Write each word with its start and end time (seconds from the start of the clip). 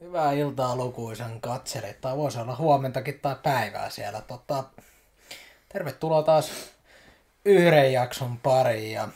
Hyvää 0.00 0.32
iltaa 0.32 0.76
lukuisen 0.76 1.40
katselijat, 1.40 2.00
tai 2.00 2.16
voisi 2.16 2.38
olla 2.38 2.56
huomentakin 2.56 3.20
tai 3.20 3.36
päivää 3.42 3.90
siellä. 3.90 4.20
Tota, 4.20 4.64
tervetuloa 5.68 6.22
taas 6.22 6.50
yhden 7.44 7.92
jakson 7.92 8.38
pariin. 8.38 8.92
Ja 8.92 9.08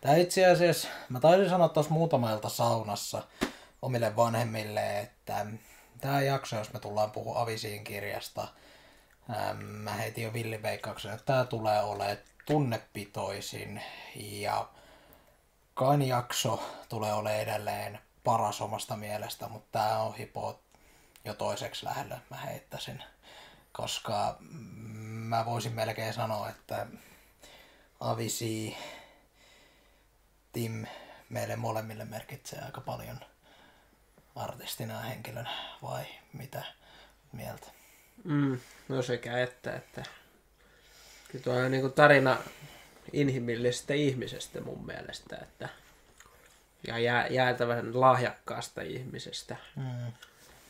tää 0.00 0.16
itse 0.16 0.46
asiassa, 0.46 0.88
mä 1.08 1.20
taisin 1.20 1.50
sanoa 1.50 1.68
tuossa 1.68 1.92
muutama 1.92 2.30
ilta 2.30 2.48
saunassa 2.48 3.22
omille 3.82 4.16
vanhemmille, 4.16 5.00
että 5.00 5.46
tämä 6.00 6.22
jakso, 6.22 6.56
jos 6.56 6.72
me 6.72 6.80
tullaan 6.80 7.10
puhua 7.10 7.40
Avisiin 7.40 7.84
kirjasta, 7.84 8.48
mä 9.58 9.92
heitin 9.92 10.24
jo 10.24 10.32
villiveikkauksen, 10.32 11.12
että 11.12 11.24
tämä 11.24 11.44
tulee 11.44 11.82
olemaan 11.82 12.16
tunnepitoisin 12.46 13.82
ja 14.16 14.68
kan 15.74 16.02
jakso 16.02 16.62
tulee 16.88 17.12
olemaan 17.12 17.40
edelleen 17.40 17.98
paras 18.24 18.60
omasta 18.60 18.96
mielestä, 18.96 19.48
mutta 19.48 19.78
tämä 19.78 19.98
on 19.98 20.14
hipo 20.14 20.60
jo 21.24 21.34
toiseksi 21.34 21.84
lähellä, 21.84 22.20
mä 22.30 22.36
heittäisin. 22.36 23.02
Koska 23.72 24.36
mä 25.10 25.44
voisin 25.44 25.72
melkein 25.72 26.14
sanoa, 26.14 26.48
että 26.48 26.86
Avisi 28.00 28.76
Tim 30.52 30.86
meille 31.28 31.56
molemmille 31.56 32.04
merkitsee 32.04 32.60
aika 32.62 32.80
paljon 32.80 33.20
artistina 34.36 34.94
ja 34.94 35.00
henkilönä, 35.00 35.50
vai 35.82 36.04
mitä 36.32 36.64
mieltä? 37.32 37.66
Mm, 38.24 38.60
no 38.88 39.02
sekä 39.02 39.42
että, 39.42 39.76
että 39.76 40.02
kyllä 41.28 41.44
tuo 41.44 41.54
on 41.54 41.70
niin 41.70 41.92
tarina 41.92 42.36
inhimillisestä 43.12 43.94
ihmisestä 43.94 44.60
mun 44.60 44.86
mielestä, 44.86 45.36
että 45.42 45.68
ja 46.86 46.98
jää, 46.98 47.26
jäätävän 47.26 48.00
lahjakkaasta 48.00 48.82
ihmisestä, 48.82 49.56
mm. 49.76 50.12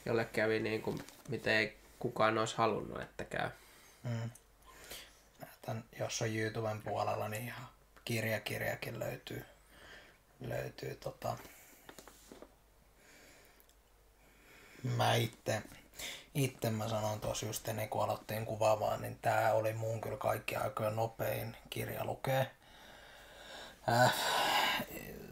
jolle 0.06 0.24
kävi 0.24 0.60
niin 0.60 0.82
kuin, 0.82 1.04
mitä 1.28 1.58
ei 1.58 1.78
kukaan 1.98 2.38
olisi 2.38 2.56
halunnut, 2.56 3.02
että 3.02 3.24
käy. 3.24 3.50
Mm. 4.02 4.30
Tän, 5.62 5.84
jos 5.98 6.22
on 6.22 6.36
YouTuben 6.36 6.82
puolella, 6.82 7.28
niin 7.28 7.42
ihan 7.42 7.68
kirjakirjakin 8.04 8.98
löytyy. 8.98 9.44
löytyy 10.40 10.94
tota... 10.94 11.36
Mä 14.96 15.14
itse, 15.14 15.62
itse 16.34 16.70
mä 16.70 16.88
sanon 16.88 17.20
tuossa 17.20 17.46
just 17.46 17.68
ennen 17.68 17.88
kuin 17.88 18.04
aloittiin 18.04 18.46
kuvaamaan, 18.46 19.02
niin 19.02 19.18
tää 19.22 19.54
oli 19.54 19.72
mun 19.72 20.00
kyllä 20.00 20.16
kaikki 20.16 20.56
aikojen 20.56 20.96
nopein 20.96 21.56
kirja 21.70 22.04
lukee. 22.04 22.50
Äh, 23.88 24.14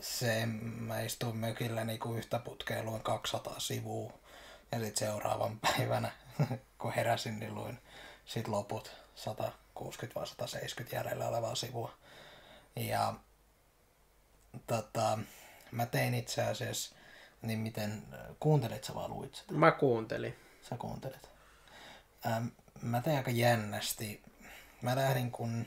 se, 0.01 0.47
mä 0.47 1.01
istuin 1.01 1.37
mökillä 1.37 1.85
niinku 1.85 2.15
yhtä 2.15 2.39
putkea, 2.39 2.83
luin 2.83 3.03
200 3.03 3.61
sivua. 3.61 4.13
Ja 4.73 4.79
sitten 4.79 4.97
seuraavan 4.97 5.61
päivänä, 5.67 6.13
kun 6.79 6.93
heräsin, 6.93 7.39
niin 7.39 7.55
luin 7.55 7.79
sit 8.25 8.49
loput 8.49 8.93
160 9.15 10.21
vai 10.21 10.27
170 10.27 10.97
jäljellä 10.97 11.29
olevaa 11.29 11.55
sivua. 11.55 11.93
Ja 12.77 13.15
tota, 14.67 15.19
mä 15.73 15.87
tein 15.87 16.15
itse 16.15 16.43
asiassa, 16.43 16.95
niin 17.43 17.59
miten, 17.59 18.03
kuuntelit 18.41 18.85
sä 18.85 18.95
vaan 18.95 19.11
luit 19.11 19.35
sitä? 19.35 19.53
Mä 19.53 19.71
kuuntelin. 19.71 20.37
Sä 20.63 20.77
kuuntelit. 20.77 21.31
Ähm, 22.27 22.47
mä 22.83 23.03
tein 23.03 23.17
aika 23.17 23.31
jännästi. 23.31 24.23
Mä 24.83 24.97
lähdin 24.97 25.31
kun 25.31 25.67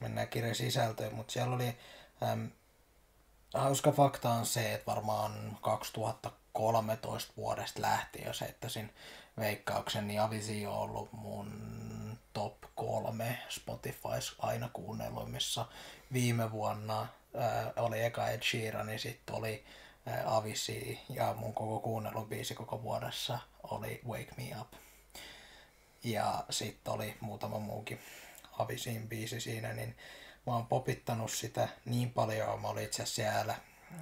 mennään 0.00 0.28
kirjan 0.28 0.54
sisältöön, 0.54 1.14
mutta 1.14 1.32
siellä 1.32 1.54
oli 1.54 1.76
hauska 3.54 3.92
fakta 3.92 4.30
on 4.30 4.46
se, 4.46 4.74
että 4.74 4.86
varmaan 4.86 5.58
2013 5.60 7.32
vuodesta 7.36 7.82
lähtien, 7.82 8.26
jos 8.26 8.40
heittäisin 8.40 8.94
veikkauksen, 9.38 10.08
niin 10.08 10.20
Avisi 10.20 10.66
on 10.66 10.74
ollut 10.74 11.12
mun 11.12 12.18
top 12.32 12.54
kolme 12.74 13.38
Spotifys 13.48 14.36
aina 14.38 14.70
kuunnelluimmissa. 14.72 15.66
Viime 16.12 16.50
vuonna 16.52 17.06
ää, 17.36 17.72
oli 17.76 18.02
eka 18.04 18.28
Ed 18.28 18.42
Sheeran, 18.42 18.86
niin 18.86 18.98
sitten 18.98 19.34
oli 19.34 19.64
ää, 20.06 20.22
Avisi 20.26 21.00
ja 21.08 21.34
mun 21.38 21.54
koko 21.54 21.80
kuunnellun 21.80 22.28
biisi 22.28 22.54
koko 22.54 22.82
vuodessa 22.82 23.38
oli 23.62 24.00
Wake 24.08 24.32
Me 24.36 24.60
Up. 24.60 24.72
Ja 26.04 26.44
sitten 26.50 26.92
oli 26.92 27.16
muutama 27.20 27.58
muukin 27.58 28.00
Avisiin 28.58 29.08
biisi 29.08 29.40
siinä, 29.40 29.72
niin 29.72 29.96
mä 30.46 30.52
oon 30.52 30.66
popittanut 30.66 31.30
sitä 31.30 31.68
niin 31.84 32.12
paljon, 32.12 32.60
mä 32.60 32.68
olin 32.68 32.84
itse 32.84 33.06
siellä 33.06 33.54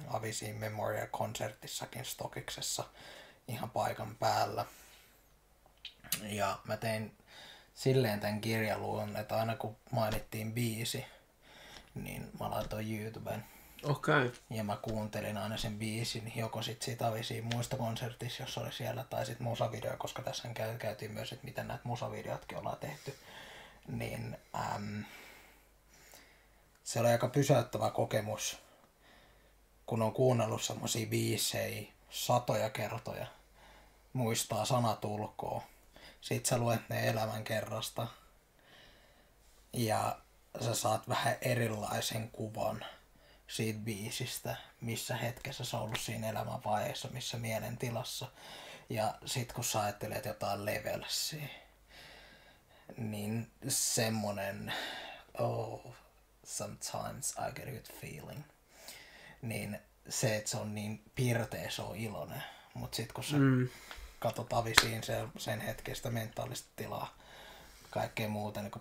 Avisiin 0.07 0.55
Memorial-konsertissakin 0.55 2.05
Stokiksessa 2.05 2.83
ihan 3.47 3.69
paikan 3.69 4.15
päällä. 4.15 4.65
Ja 6.23 6.59
mä 6.63 6.77
tein 6.77 7.17
silleen 7.73 8.19
tämän 8.19 8.41
kirjaluun, 8.41 9.17
että 9.17 9.35
aina 9.35 9.55
kun 9.55 9.77
mainittiin 9.91 10.53
biisi, 10.53 11.05
niin 11.95 12.31
mä 12.39 12.51
laitoin 12.51 13.01
YouTubeen. 13.01 13.45
Okei. 13.83 14.25
Okay. 14.25 14.31
Ja 14.49 14.63
mä 14.63 14.77
kuuntelin 14.81 15.37
aina 15.37 15.57
sen 15.57 15.79
biisin, 15.79 16.33
joko 16.35 16.61
sit 16.61 16.81
siitä 16.81 17.07
Avisiin 17.07 17.45
muista 17.45 17.77
konsertissa, 17.77 18.43
jos 18.43 18.57
oli 18.57 18.71
siellä, 18.71 19.03
tai 19.03 19.25
sit 19.25 19.39
musavideo, 19.39 19.97
koska 19.97 20.21
tässä 20.21 20.49
käytiin 20.79 21.11
myös, 21.11 21.33
että 21.33 21.45
miten 21.45 21.67
näitä 21.67 21.81
musavideotkin 21.83 22.57
ollaan 22.57 22.77
tehty. 22.77 23.15
Niin 23.87 24.37
äm, 24.55 25.03
se 26.83 26.99
oli 26.99 27.07
aika 27.07 27.27
pysäyttävä 27.27 27.89
kokemus, 27.89 28.57
kun 29.85 30.01
on 30.01 30.13
kuunnellut 30.13 30.63
semmoisia 30.63 31.07
biisejä 31.07 31.91
satoja 32.09 32.69
kertoja, 32.69 33.27
muistaa 34.13 34.65
sanat 34.65 35.05
ulkoa. 35.05 35.63
Sitten 36.21 36.49
sä 36.49 36.57
luet 36.57 36.89
ne 36.89 37.09
elämän 37.09 37.43
kerrasta 37.43 38.07
ja 39.73 40.19
sä 40.65 40.75
saat 40.75 41.09
vähän 41.09 41.35
erilaisen 41.41 42.31
kuvan 42.31 42.85
siitä 43.47 43.79
biisistä, 43.79 44.55
missä 44.81 45.15
hetkessä 45.15 45.65
sä 45.65 45.77
ollut 45.77 45.99
siinä 45.99 46.29
elämänvaiheessa, 46.29 47.07
missä 47.11 47.37
mielentilassa. 47.37 48.27
Ja 48.89 49.13
sit 49.25 49.53
kun 49.53 49.63
sä 49.63 49.81
ajattelet 49.81 50.25
jotain 50.25 50.65
levelsiä, 50.65 51.47
niin 52.97 53.51
semmonen, 53.67 54.73
oh, 55.39 55.95
sometimes 56.51 57.35
I 57.37 57.51
get 57.55 57.67
a 57.67 57.71
good 57.71 57.99
feeling. 58.01 58.43
Niin 59.41 59.79
se, 60.09 60.35
että 60.35 60.49
se 60.49 60.57
on 60.57 60.75
niin 60.75 61.03
pirteä, 61.15 61.69
se 61.69 61.81
on 61.81 61.95
iloinen. 61.95 62.43
Mutta 62.73 62.95
sitten 62.95 63.13
kun 63.13 63.23
sä 63.23 63.37
mm. 63.37 63.69
katsot 64.19 64.53
avisiin 64.53 65.03
sen, 65.03 65.27
sen 65.37 65.61
hetkestä 65.61 66.09
mentaalista 66.09 66.69
tilaa, 66.75 67.17
kaikkea 67.89 68.29
muuta 68.29 68.61
niin 68.61 68.71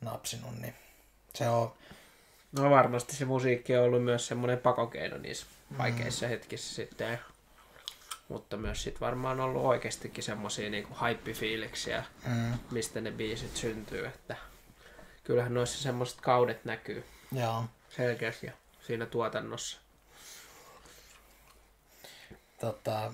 napsinut, 0.00 0.60
niin 0.60 0.74
se 1.34 1.48
on... 1.48 1.74
No 2.52 2.70
varmasti 2.70 3.16
se 3.16 3.24
musiikki 3.24 3.76
on 3.76 3.84
ollut 3.84 4.04
myös 4.04 4.26
semmoinen 4.26 4.58
pakokeino 4.58 5.18
niissä 5.18 5.46
mm. 5.70 5.78
vaikeissa 5.78 6.28
hetkissä 6.28 6.74
sitten. 6.74 7.18
Mutta 8.28 8.56
myös 8.56 8.82
sit 8.82 9.00
varmaan 9.00 9.40
ollut 9.40 9.64
oikeastikin 9.64 10.24
semmoisia 10.24 10.70
niinku 10.70 10.94
hype-fiiliksiä, 10.94 12.04
mm. 12.26 12.58
mistä 12.70 13.00
ne 13.00 13.10
biisit 13.10 13.56
syntyy, 13.56 14.06
että 14.06 14.36
kyllähän 15.24 15.54
noissa 15.54 15.82
semmoiset 15.82 16.20
kaudet 16.20 16.64
näkyy 16.64 17.04
Joo. 17.32 17.64
selkeästi 17.90 18.50
siinä 18.86 19.06
tuotannossa. 19.06 19.80
Tota, 22.60 23.12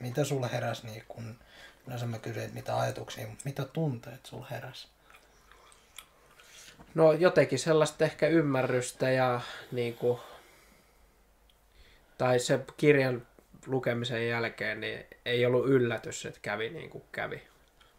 mitä 0.00 0.24
sulle 0.24 0.50
heräsi, 0.52 0.86
niin 0.86 1.04
kun 1.08 1.38
yleensä 1.86 2.06
mä 2.06 2.18
kysyin, 2.18 2.44
että 2.44 2.56
mitä 2.56 2.78
ajatuksia, 2.78 3.26
mutta 3.26 3.42
mitä 3.44 3.64
tunteet 3.64 4.26
sulle 4.26 4.46
heräsi? 4.50 4.88
No 6.94 7.12
jotenkin 7.12 7.58
sellaista 7.58 8.04
ehkä 8.04 8.26
ymmärrystä 8.26 9.10
ja 9.10 9.40
niin 9.72 9.94
kuin, 9.94 10.18
tai 12.18 12.38
se 12.38 12.60
kirjan 12.76 13.26
lukemisen 13.66 14.28
jälkeen 14.28 14.80
niin 14.80 15.06
ei 15.24 15.46
ollut 15.46 15.68
yllätys, 15.68 16.26
että 16.26 16.40
kävi 16.42 16.70
niin 16.70 16.90
kuin 16.90 17.04
kävi, 17.12 17.42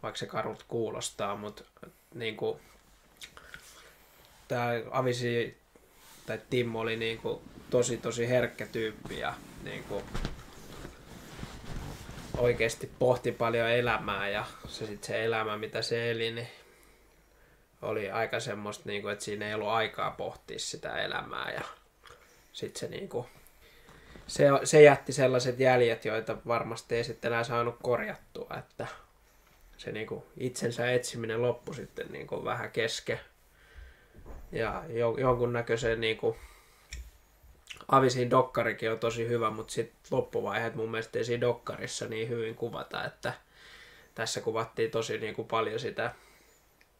vaikka 0.02 0.18
se 0.18 0.26
karut 0.26 0.62
kuulostaa, 0.68 1.36
mutta 1.36 1.64
niin 2.14 2.36
kuin, 2.36 2.60
tämä 4.52 4.70
Avisi 4.90 5.56
tai 6.26 6.40
Tim 6.50 6.74
oli 6.74 6.96
niin 6.96 7.18
kuin 7.18 7.40
tosi 7.70 7.96
tosi 7.96 8.28
herkkä 8.28 8.66
tyyppi 8.66 9.18
ja 9.18 9.34
niin 9.64 9.84
kuin 9.84 10.04
oikeasti 12.36 12.90
pohti 12.98 13.32
paljon 13.32 13.70
elämää 13.70 14.28
ja 14.28 14.44
se 14.68 14.86
sit 14.86 15.04
se 15.04 15.24
elämä 15.24 15.56
mitä 15.56 15.82
se 15.82 16.10
eli 16.10 16.30
niin 16.30 16.48
oli 17.82 18.10
aika 18.10 18.40
semmoista 18.40 18.88
niin 18.88 19.02
kuin, 19.02 19.12
että 19.12 19.24
siinä 19.24 19.48
ei 19.48 19.54
ollut 19.54 19.68
aikaa 19.68 20.10
pohtia 20.10 20.58
sitä 20.58 20.96
elämää 20.96 21.52
ja 21.52 21.62
sitten 22.52 22.80
se 22.80 22.88
niin 22.88 23.08
kuin, 23.08 23.26
se, 24.26 24.44
se 24.64 24.82
jätti 24.82 25.12
sellaiset 25.12 25.60
jäljet, 25.60 26.04
joita 26.04 26.36
varmasti 26.46 26.94
ei 26.94 27.04
sitten 27.04 27.32
enää 27.32 27.44
saanut 27.44 27.76
korjattua, 27.82 28.56
että 28.58 28.86
se 29.76 29.92
niin 29.92 30.06
kuin 30.06 30.24
itsensä 30.36 30.92
etsiminen 30.92 31.42
loppui 31.42 31.74
sitten 31.74 32.06
niin 32.10 32.26
kuin 32.26 32.44
vähän 32.44 32.70
kesken 32.70 33.20
ja 34.52 34.82
jo, 34.88 35.16
jonkunnäköiseen 35.18 36.00
niin 36.00 36.16
kuin 36.16 36.36
Avisin 37.88 38.30
dokkarikin 38.30 38.90
on 38.92 38.98
tosi 38.98 39.28
hyvä, 39.28 39.50
mutta 39.50 39.72
sitten 39.72 40.00
loppuvaiheet 40.10 40.74
mun 40.74 40.90
mielestä 40.90 41.18
ei 41.18 41.24
siinä 41.24 41.40
dokkarissa 41.40 42.06
niin 42.06 42.28
hyvin 42.28 42.54
kuvata, 42.54 43.04
että 43.04 43.32
tässä 44.14 44.40
kuvattiin 44.40 44.90
tosi 44.90 45.18
niin 45.18 45.34
kuin 45.34 45.48
paljon 45.48 45.80
sitä, 45.80 46.14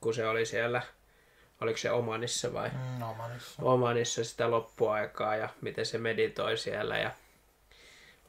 kun 0.01 0.15
se 0.15 0.29
oli 0.29 0.47
siellä, 0.47 0.83
oliko 1.61 1.77
se 1.79 1.91
Omanissa 1.91 2.53
vai? 2.53 2.69
Mm, 2.69 3.03
Omanissa. 3.03 3.63
Omanissa 3.63 4.25
sitä 4.25 4.51
loppuaikaa 4.51 5.37
ja 5.37 5.49
miten 5.61 5.87
se 5.87 5.99
meditoi 5.99 6.57
siellä 6.57 6.99
ja 6.99 7.11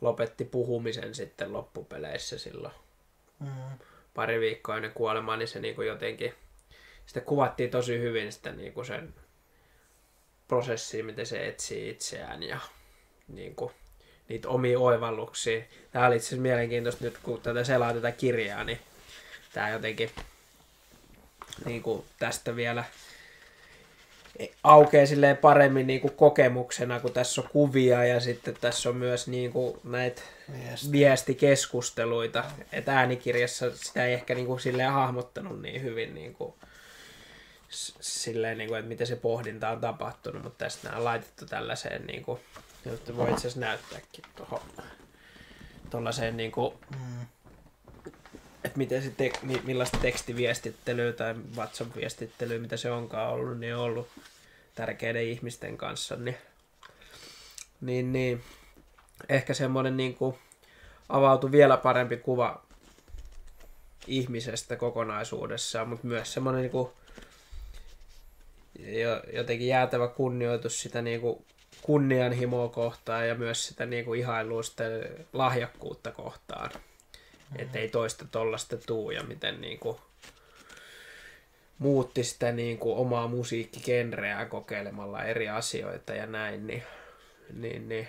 lopetti 0.02 0.46
puhumisen 0.46 1.16
sitten 1.16 1.54
loppupeleissä 1.54 2.38
silloin 2.38 2.74
Mm. 3.40 3.78
pari 4.14 4.40
viikkoa 4.40 4.76
ennen 4.76 4.92
kuolemaa, 4.92 5.38
niin 5.38 5.48
se 5.48 5.60
niin 5.60 5.76
kuin 5.76 5.88
jotenkin, 5.88 6.34
sitä 7.06 7.22
kuvattiin 7.22 7.70
tosi 7.70 8.00
hyvin 8.00 8.32
sitä 8.32 8.52
niin 8.52 8.74
kuin 8.74 8.86
sen 8.86 9.14
prosessia, 10.48 11.04
miten 11.04 11.26
se 11.26 11.48
etsii 11.48 11.90
itseään 11.90 12.44
ja 12.44 12.60
niin 13.28 13.56
kuin, 13.56 13.72
niitä 14.30 14.50
omia 14.50 14.80
oivalluksia. 14.80 15.62
Tämä 15.92 16.08
oli 16.08 16.16
itse 16.16 16.28
asiassa 16.28 16.42
mielenkiintoista 16.42 17.06
nyt, 17.06 17.18
kun 17.24 17.42
tätä 17.42 17.64
selaa 17.64 17.94
tätä 17.94 18.12
kirjaa, 18.12 18.64
niin 18.64 18.80
tämä 19.54 19.70
jotenkin 19.70 20.10
niin 21.66 21.84
kuin 21.84 22.06
tästä 22.20 22.56
vielä 22.56 22.84
aukeaa 24.64 25.06
silleen 25.06 25.38
paremmin 25.38 25.88
niin 25.88 26.02
kuin 26.02 26.16
kokemuksena, 26.16 27.00
kun 27.00 27.14
tässä 27.14 27.42
on 27.42 27.50
kuvia 27.52 28.06
ja 28.06 28.20
sitten 28.20 28.58
tässä 28.62 28.90
on 28.90 28.96
myös 28.96 29.28
niin 29.28 29.52
kuin 29.52 29.80
näitä 29.84 30.22
Viesti. 30.54 30.92
viestikeskusteluita. 30.92 32.44
Että 32.72 32.98
äänikirjassa 32.98 33.78
sitä 33.78 34.06
ei 34.06 34.14
ehkä 34.14 34.36
niin 34.36 34.48
kuin 34.48 34.60
silleen 34.60 34.92
hahmottanut 34.92 35.62
niin 35.62 35.82
hyvin 35.82 36.16
niin 36.16 36.34
kuin, 36.34 36.54
silleen, 38.02 38.58
niin 38.58 38.68
kuin, 38.68 38.80
että 38.80 38.90
miten 38.90 39.08
se 39.08 39.16
pohdinta 39.16 39.70
on 39.70 39.82
tapahtunut, 39.82 40.44
mutta 40.44 40.66
tästä 40.66 40.88
nämä 40.88 40.98
on 40.98 41.04
laitettu 41.04 41.46
tällaiseen, 41.46 42.08
niin 42.08 42.24
kuin, 42.24 42.40
että 42.94 43.18
voi 43.18 43.30
itse 43.30 43.40
asiassa 43.40 43.60
näyttääkin 43.60 44.24
tuohon 44.36 44.62
tuollaiseen 45.90 46.38
niin 46.38 46.52
kuin, 46.52 46.74
että 48.64 48.78
miten 48.78 49.04
se 49.04 49.14
mi- 49.42 49.62
millaista 49.64 49.98
tekstiviestittelyä 49.98 51.14
tai 51.14 51.36
WhatsApp-viestittelyä, 51.56 52.60
mitä 52.60 52.78
se 52.78 52.92
onkaan 52.92 53.34
ollut, 53.34 53.60
niin 53.60 53.76
on 53.76 53.82
ollut 53.82 54.08
tärkeiden 54.76 55.24
ihmisten 55.24 55.78
kanssa. 55.78 56.16
Niin, 56.16 56.38
niin, 57.82 58.14
niin 58.14 58.44
ehkä 59.30 59.54
semmoinen 59.54 59.98
niin 59.98 60.16
kuin 60.16 60.36
avautui 61.10 61.52
vielä 61.52 61.78
parempi 61.78 62.18
kuva 62.18 62.62
ihmisestä 64.08 64.76
kokonaisuudessaan, 64.76 65.90
mutta 65.90 66.08
myös 66.08 66.34
semmoinen 66.34 66.62
niin 66.62 66.72
kuin, 66.72 66.90
jotenkin 69.34 69.68
jäätävä 69.68 70.08
kunnioitus 70.08 70.82
sitä 70.82 71.02
niin 71.02 71.22
kuin 71.22 71.46
kunnianhimoa 71.82 72.70
kohtaan 72.70 73.28
ja 73.28 73.36
myös 73.36 73.68
sitä 73.68 73.86
niin 73.86 74.06
kuin 74.06 74.20
ihailuista 74.20 74.84
lahjakkuutta 75.34 76.12
kohtaan. 76.12 76.72
Että 77.56 77.80
ei 77.80 77.90
toista 77.90 78.26
tollasta 78.32 78.78
tuu 78.78 79.12
ja 79.12 79.24
miten 79.24 79.62
niinku 79.62 80.00
muutti 81.80 82.24
sitä 82.24 82.52
niinku 82.52 83.02
omaa 83.02 83.28
musiikkigenreää 83.28 84.46
kokeilemalla 84.46 85.24
eri 85.24 85.50
asioita 85.50 86.14
ja 86.14 86.26
näin, 86.26 86.68
niin, 86.68 86.84
niin, 87.54 87.90
niin 87.90 88.08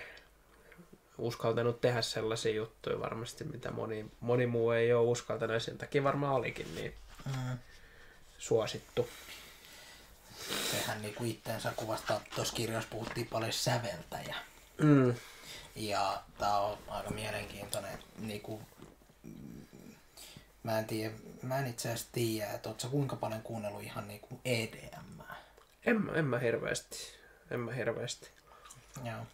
uskaltanut 1.18 1.80
tehdä 1.80 2.02
sellaisia 2.02 2.54
juttuja 2.54 3.00
varmasti, 3.00 3.44
mitä 3.44 3.70
moni, 3.70 4.06
moni 4.20 4.46
muu 4.46 4.70
ei 4.70 4.92
ole 4.92 5.08
uskaltanut 5.08 5.54
ja 5.54 5.60
sen 5.60 5.78
takia 5.78 6.04
varmaan 6.04 6.34
olikin 6.34 6.74
niin 6.74 6.94
Mm. 7.26 7.58
suosittu. 8.38 9.08
Sehän 10.70 11.02
niinku 11.02 11.24
itteensä 11.24 11.72
kuvastaa, 11.76 12.20
tuossa 12.34 12.54
kirjassa 12.54 12.88
puhuttiin 12.90 13.26
paljon 13.26 13.52
säveltäjä. 13.52 14.36
Mm. 14.78 15.14
Ja 15.76 16.22
tää 16.38 16.58
on 16.58 16.78
aika 16.88 17.10
mielenkiintoinen, 17.10 17.98
niinku, 18.18 18.60
mm, 19.22 19.94
mä 20.62 20.78
en 20.78 20.84
tiedä, 20.84 21.14
mä 21.42 21.58
en 21.58 21.66
itse 21.66 21.88
asiassa 21.88 22.08
tiedä, 22.12 22.52
että 22.52 22.68
oot 22.68 22.80
sä 22.80 22.88
kuinka 22.88 23.16
paljon 23.16 23.42
kuunnellut 23.42 23.82
ihan 23.82 24.08
niinku 24.08 24.40
EDM. 24.44 25.20
En, 25.86 26.10
en 26.14 26.24
mä 26.24 26.38
hirveästi. 26.38 26.96
En 27.50 27.60
mä 27.60 27.72
hirveästi. 27.72 28.28
Joo. 29.04 29.26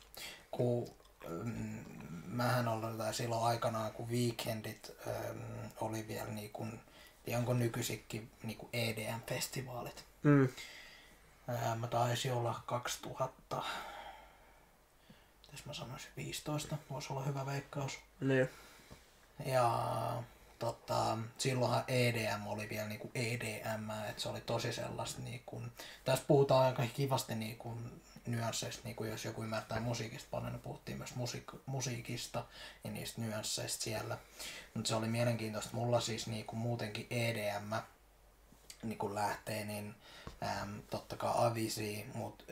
Kun 0.51 0.95
mm, 1.29 1.85
mähän 2.27 2.69
ollut 2.69 2.99
tai 2.99 3.15
silloin 3.15 3.45
aikanaan, 3.45 3.93
kun 3.93 4.11
Weekendit 4.11 4.93
ähm, 5.09 5.39
oli 5.81 6.09
vielä 6.09 6.31
niinku, 6.31 6.67
tiedä 7.25 7.39
onko 7.39 7.55
nykyisinkin 7.55 8.31
niinku 8.43 8.69
EDM-festivaalit. 8.73 10.05
Mm. 10.23 10.49
Ää, 11.59 11.75
mä 11.75 11.87
taisin 11.87 12.33
olla 12.33 12.61
2000, 12.67 13.63
jos 15.53 15.67
mä 15.67 15.75
sanoisin 15.75 16.11
15, 16.17 16.77
voisi 16.91 17.13
olla 17.13 17.23
hyvä 17.23 17.47
veikkaus. 17.47 17.99
Niin. 18.21 18.49
Ja 19.47 20.23
tota, 20.59 21.19
silloinhan 21.39 21.85
EDM 21.89 22.47
oli 22.47 22.69
vielä 22.69 22.89
niinku 22.89 23.11
EDM, 23.15 23.91
että 24.09 24.23
se 24.23 24.29
oli 24.29 24.41
tosi 24.41 24.73
sellaista 24.73 25.23
niinku, 25.23 25.63
tässä 26.05 26.25
puhutaan 26.29 26.67
aika 26.67 26.83
kivasti 26.95 27.35
niinku 27.35 27.79
nyansseista, 28.27 28.83
niinku 28.85 29.05
jos 29.05 29.25
joku 29.25 29.43
ymmärtää 29.43 29.81
musiikista 29.81 30.29
paljon, 30.31 30.53
niin 30.53 30.63
puhuttiin 30.63 30.99
myös 30.99 31.15
musiik- 31.17 31.61
musiikista 31.67 32.45
ja 32.85 32.91
niistä 32.91 33.21
nyansseista 33.21 33.83
siellä. 33.83 34.19
Mutta 34.75 34.89
se 34.89 34.95
oli 34.95 35.09
mielenkiintoista. 35.09 35.77
Mulla 35.77 36.01
siis 36.01 36.27
niinku 36.27 36.57
muutenkin 36.57 37.07
EDM 37.11 37.75
niinku 38.83 39.15
lähtee, 39.15 39.65
niin 39.65 39.95
äm, 40.43 40.83
totta 40.91 41.17
kai 41.17 41.33
Avisi, 41.35 42.07
mutta 42.15 42.45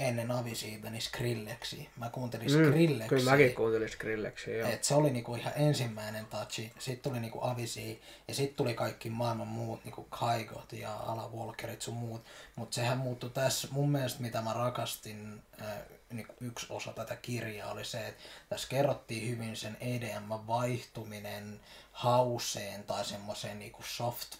ennen 0.00 0.30
Avisiita 0.30 0.90
niin 0.90 1.02
Skrillexi. 1.02 1.88
Mä 1.96 2.10
kuuntelin 2.10 2.50
Skrillexia. 2.50 3.04
Mm. 3.04 3.08
Kyllä 3.08 3.30
mäkin 3.30 3.54
kuuntelin 3.54 3.88
Skrillexia, 3.88 4.56
joo. 4.56 4.68
Et 4.68 4.84
se 4.84 4.94
oli 4.94 5.10
niinku 5.10 5.34
ihan 5.34 5.52
ensimmäinen 5.56 6.26
touchi, 6.26 6.72
sitten 6.78 7.10
tuli 7.10 7.20
niinku 7.20 7.38
Avisi 7.42 8.02
ja 8.28 8.34
sitten 8.34 8.56
tuli 8.56 8.74
kaikki 8.74 9.10
maailman 9.10 9.48
muut, 9.48 9.84
niinku 9.84 10.06
Kaigot 10.10 10.72
ja 10.72 10.96
Ala 10.96 11.28
Walkerit 11.28 11.82
sun 11.82 11.94
muut. 11.94 12.24
Mutta 12.56 12.74
sehän 12.74 12.98
muuttui 12.98 13.30
tässä, 13.30 13.68
mun 13.70 13.90
mielestä 13.90 14.22
mitä 14.22 14.42
mä 14.42 14.52
rakastin, 14.52 15.42
äh, 15.62 15.68
niinku 16.10 16.34
yksi 16.40 16.66
osa 16.68 16.92
tätä 16.92 17.16
kirjaa 17.16 17.72
oli 17.72 17.84
se, 17.84 18.06
että 18.06 18.22
tässä 18.48 18.68
kerrottiin 18.68 19.30
hyvin 19.30 19.56
sen 19.56 19.76
EDM 19.80 20.30
vaihtuminen 20.46 21.60
hauseen 21.92 22.84
tai 22.84 23.04
semmoiseen 23.04 23.58
niinku 23.58 23.82
soft 23.82 24.36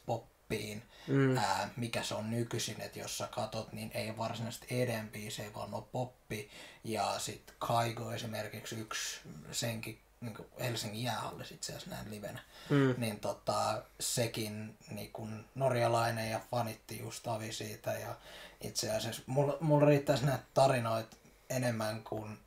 poppiin, 0.50 0.82
Mm. 1.06 1.36
ää, 1.36 1.68
mikä 1.76 2.02
se 2.02 2.14
on 2.14 2.30
nykyisin, 2.30 2.80
että 2.80 2.98
jos 2.98 3.18
sä 3.18 3.28
katot, 3.30 3.72
niin 3.72 3.90
ei 3.94 4.16
varsinaisesti 4.16 4.66
EDM-biisejä, 4.70 5.54
vaan 5.54 5.74
on 5.74 5.84
poppi. 5.92 6.50
Ja 6.84 7.18
sitten 7.18 7.54
Kaigo 7.58 8.12
esimerkiksi 8.12 8.80
yksi 8.80 9.20
senkin 9.52 9.98
niin 10.20 10.36
Helsingin 10.60 11.02
jäähallissa 11.02 11.54
itse 11.54 11.72
asiassa 11.72 11.90
näin 11.90 12.10
livenä. 12.10 12.40
Mm. 12.70 12.94
Niin 12.98 13.20
tota, 13.20 13.82
sekin 14.00 14.76
niin 14.90 15.12
kun 15.12 15.44
norjalainen 15.54 16.30
ja 16.30 16.40
fanitti 16.50 16.98
just 16.98 17.26
Avi 17.28 17.52
siitä. 17.52 17.92
Ja 17.92 18.16
itse 18.60 18.90
asiassa 18.90 19.22
mulla, 19.26 19.56
mulla 19.60 19.86
riittäisi 19.86 20.26
näitä 20.26 20.44
tarinoita 20.54 21.16
enemmän 21.50 22.02
kuin 22.04 22.38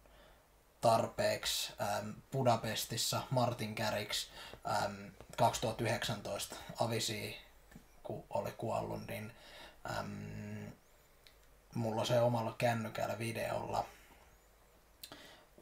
tarpeeksi 0.82 1.74
ähm, 1.82 2.10
Budapestissa 2.32 3.22
Martin 3.30 3.74
Garrix 3.74 4.28
ähm, 4.72 4.94
2019 5.38 6.56
Avisi, 6.80 7.38
kun 8.04 8.24
oli 8.30 8.52
kuollut, 8.52 9.08
niin 9.08 9.32
ähm, 9.92 10.68
mulla 11.76 12.06
se 12.06 12.22
omalla 12.22 12.56
kännykällä 12.58 13.20
videolla 13.20 13.86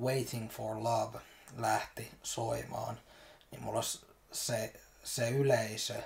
Waiting 0.02 0.50
for 0.50 0.84
Love 0.84 1.20
lähti 1.58 2.12
soimaan, 2.24 3.00
niin 3.52 3.64
mulla 3.64 3.82
se, 4.32 4.74
se 5.04 5.30
yleisö, 5.30 6.04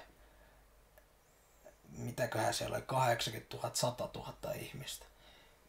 mitäköhän 1.89 2.53
siellä 2.53 2.75
oli, 2.75 2.83
80 2.87 3.57
000, 3.57 3.75
100 3.75 4.09
000 4.15 4.53
ihmistä. 4.53 5.05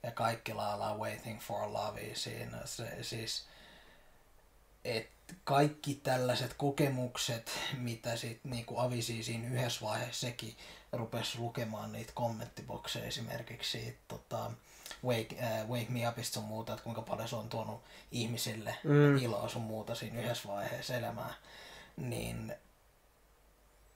Ja 0.03 0.11
kaikki 0.11 0.55
laulaa 0.55 0.99
Waiting 0.99 1.41
for 1.41 1.73
Love 1.73 2.15
siinä. 2.15 2.59
Se, 2.65 3.03
siis, 3.03 3.47
et 4.87 5.09
kaikki 5.45 5.95
tällaiset 5.95 6.55
kokemukset, 6.55 7.51
mitä 7.79 8.17
sit 8.17 8.41
niinku 8.45 8.79
Avisi 8.79 9.23
siinä 9.23 9.49
yhdessä 9.49 9.87
vaiheessa 9.87 10.27
sekin 10.27 10.57
rupesi 10.93 11.39
lukemaan 11.39 11.93
niitä 11.93 12.13
kommenttibokseja 12.15 13.07
esimerkiksi 13.07 13.71
siitä 13.71 13.99
tota, 14.09 14.51
Wake, 15.05 15.37
äh, 15.43 15.69
Wake 15.69 15.87
Me 15.89 16.09
Upista 16.09 16.35
sun 16.35 16.45
muuta, 16.45 16.73
että 16.73 16.85
kuinka 16.85 17.03
paljon 17.03 17.29
se 17.29 17.37
on 17.37 17.49
tuonut 17.49 17.85
ihmisille 18.13 18.77
Mm. 18.85 19.17
iloa 19.19 19.49
sun 19.49 19.63
muuta 19.63 19.95
siinä 19.95 20.21
yhdessä 20.21 20.49
vaiheessa 20.49 20.95
elämää, 20.95 21.35
niin 21.97 22.55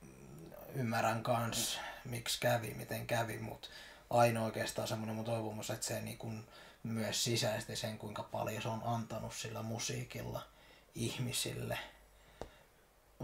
mm, 0.02 0.52
ymmärrän 0.74 1.22
kans, 1.22 1.78
miksi 2.04 2.40
kävi, 2.40 2.74
miten 2.74 3.06
kävi, 3.06 3.38
mutta 3.38 3.68
ainoa 4.10 4.44
oikeastaan 4.44 4.88
semmoinen 4.88 5.16
mun 5.16 5.24
toivomus, 5.24 5.70
että 5.70 5.86
se 5.86 6.00
niin 6.00 6.18
kun 6.18 6.44
myös 6.82 7.24
sisäisesti 7.24 7.76
sen, 7.76 7.98
kuinka 7.98 8.22
paljon 8.22 8.62
se 8.62 8.68
on 8.68 8.82
antanut 8.84 9.34
sillä 9.34 9.62
musiikilla 9.62 10.42
ihmisille. 10.94 11.78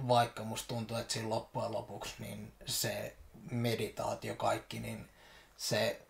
Vaikka 0.08 0.44
musta 0.44 0.68
tuntuu, 0.68 0.96
että 0.96 1.12
siinä 1.12 1.28
loppujen 1.28 1.72
lopuksi 1.72 2.14
niin 2.18 2.52
se 2.66 3.16
meditaatio 3.50 4.34
kaikki, 4.34 4.80
niin 4.80 5.08
se 5.56 6.05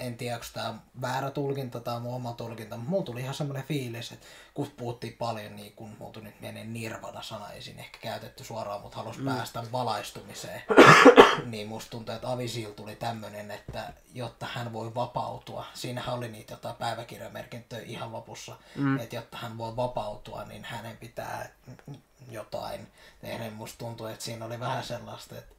en 0.00 0.16
tiedä, 0.16 0.34
onko 0.34 0.46
tämä 0.52 0.74
väärä 1.00 1.30
tulkinta 1.30 1.80
tai 1.80 2.00
mun 2.00 2.14
oma 2.14 2.32
tulkinta, 2.32 2.76
mutta 2.76 2.90
mulla 2.90 3.04
tuli 3.04 3.20
ihan 3.20 3.34
semmoinen 3.34 3.64
fiilis, 3.64 4.12
että 4.12 4.26
kun 4.54 4.70
puhuttiin 4.76 5.16
paljon, 5.18 5.56
niin 5.56 5.72
kun 5.72 5.96
mulla 5.98 6.12
tuli 6.12 6.24
nyt 6.24 6.40
mieleen 6.40 6.72
nirvana-sana, 6.72 7.50
ei 7.50 7.62
siinä 7.62 7.80
ehkä 7.80 7.98
käytetty 7.98 8.44
suoraan, 8.44 8.80
mutta 8.80 8.96
halusi 8.96 9.20
mm. 9.20 9.26
päästä 9.26 9.72
valaistumiseen, 9.72 10.62
niin 11.44 11.68
musta 11.68 11.90
tuntuu, 11.90 12.14
että 12.14 12.32
Avisil 12.32 12.70
tuli 12.70 12.96
tämmöinen, 12.96 13.50
että 13.50 13.92
jotta 14.14 14.46
hän 14.46 14.72
voi 14.72 14.94
vapautua, 14.94 15.66
siinähän 15.74 16.14
oli 16.14 16.28
niitä 16.28 16.52
jotain 16.52 16.76
päiväkirjamerkintöjä 16.76 17.82
ihan 17.86 18.12
lopussa, 18.12 18.56
mm. 18.76 18.98
että 18.98 19.16
jotta 19.16 19.36
hän 19.36 19.58
voi 19.58 19.76
vapautua, 19.76 20.44
niin 20.44 20.64
hänen 20.64 20.96
pitää 20.96 21.48
jotain 22.30 22.88
tehdä. 23.20 23.50
Musta 23.50 23.78
tuntuu, 23.78 24.06
että 24.06 24.24
siinä 24.24 24.44
oli 24.44 24.60
vähän 24.60 24.84
sellaista, 24.84 25.38
että, 25.38 25.54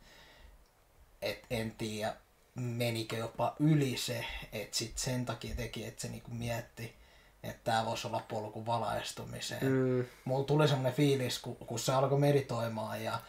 että 1.22 1.48
en 1.50 1.72
tiedä, 1.72 2.16
menikö 2.56 3.18
jopa 3.18 3.56
yli 3.60 3.98
se, 3.98 4.26
että 4.52 4.78
sit 4.78 4.98
sen 4.98 5.26
takia 5.26 5.56
teki, 5.56 5.86
että 5.86 6.02
se 6.02 6.08
niinku 6.08 6.32
mietti, 6.32 6.96
että 7.44 7.62
tämä 7.64 7.86
voisi 7.86 8.08
olla 8.08 8.26
polku 8.28 8.66
valaistumiseen. 8.66 9.64
Mm. 9.64 10.06
Mulla 10.26 10.46
tuli 10.46 10.68
semmoinen 10.68 10.94
fiilis, 10.94 11.40
kun, 11.40 11.56
kun 11.56 11.80
se 11.80 11.94
alkoi 11.94 12.20
meditoimaan 12.20 13.04
ja 13.04 13.20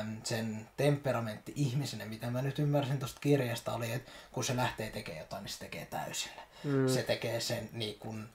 äm, 0.00 0.16
sen 0.24 0.68
temperamentti 0.76 1.52
ihmisenä, 1.56 2.04
mitä 2.04 2.30
mä 2.30 2.42
nyt 2.42 2.58
ymmärsin 2.58 2.98
tuosta 2.98 3.20
kirjasta, 3.20 3.72
oli, 3.72 3.92
että 3.92 4.10
kun 4.32 4.44
se 4.44 4.56
lähtee 4.56 4.90
tekemään 4.90 5.20
jotain, 5.20 5.44
niin 5.44 5.52
se 5.52 5.58
tekee 5.58 5.86
täysillä. 5.86 6.42
Mm. 6.64 6.88
Se 6.88 7.02
tekee 7.02 7.40
sen 7.40 7.68
niin 7.72 7.98
kun, 7.98 8.28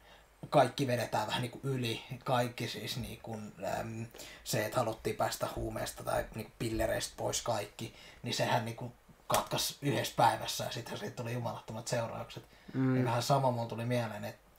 kaikki 0.49 0.87
vedetään 0.87 1.27
vähän 1.27 1.41
niin 1.41 1.51
kuin 1.51 1.61
yli, 1.63 2.01
kaikki 2.23 2.67
siis 2.67 2.97
niin 2.97 3.19
kuin, 3.23 3.53
äm, 3.79 4.05
se, 4.43 4.65
että 4.65 4.77
haluttiin 4.77 5.15
päästä 5.15 5.47
huumeesta 5.55 6.03
tai 6.03 6.25
niin 6.35 6.45
kuin 6.45 6.53
pillereistä 6.59 7.13
pois 7.17 7.41
kaikki, 7.41 7.93
niin 8.23 8.33
sehän 8.33 8.65
niin 8.65 8.75
kuin 8.75 8.93
katkas 9.35 9.77
yhdessä 9.81 10.13
päivässä 10.17 10.63
ja 10.63 10.71
sitten 10.71 10.97
siitä 10.97 11.15
tuli 11.15 11.33
jumalattomat 11.33 11.87
seuraukset. 11.87 12.43
Mm. 12.73 12.93
Niin 12.93 13.05
vähän 13.05 13.23
sama 13.23 13.51
mun 13.51 13.67
tuli 13.67 13.85
mieleen, 13.85 14.25
että 14.25 14.51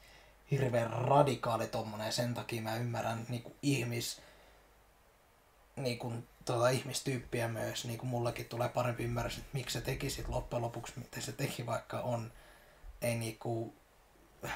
hirveän 0.50 0.90
radikaali 0.90 1.66
tommonen 1.66 2.06
ja 2.06 2.12
sen 2.12 2.34
takia 2.34 2.62
mä 2.62 2.76
ymmärrän 2.76 3.26
niin 3.28 3.42
kuin 3.42 3.54
ihmis, 3.62 4.20
niin 5.76 5.98
kuin, 5.98 6.28
tuota, 6.44 6.68
ihmistyyppiä 6.68 7.48
myös, 7.48 7.84
niin 7.84 7.98
kuin 7.98 8.10
mullakin 8.10 8.46
tulee 8.46 8.68
parempi 8.68 9.04
ymmärrys, 9.04 9.38
että 9.38 9.50
miksi 9.52 9.78
se 9.78 9.84
teki 9.84 10.10
sit 10.10 10.28
loppujen 10.28 10.62
lopuksi, 10.62 10.92
miten 10.96 11.22
se 11.22 11.32
teki, 11.32 11.66
vaikka 11.66 12.00
on, 12.00 12.32
ei 13.02 13.14
niinku, 13.14 13.74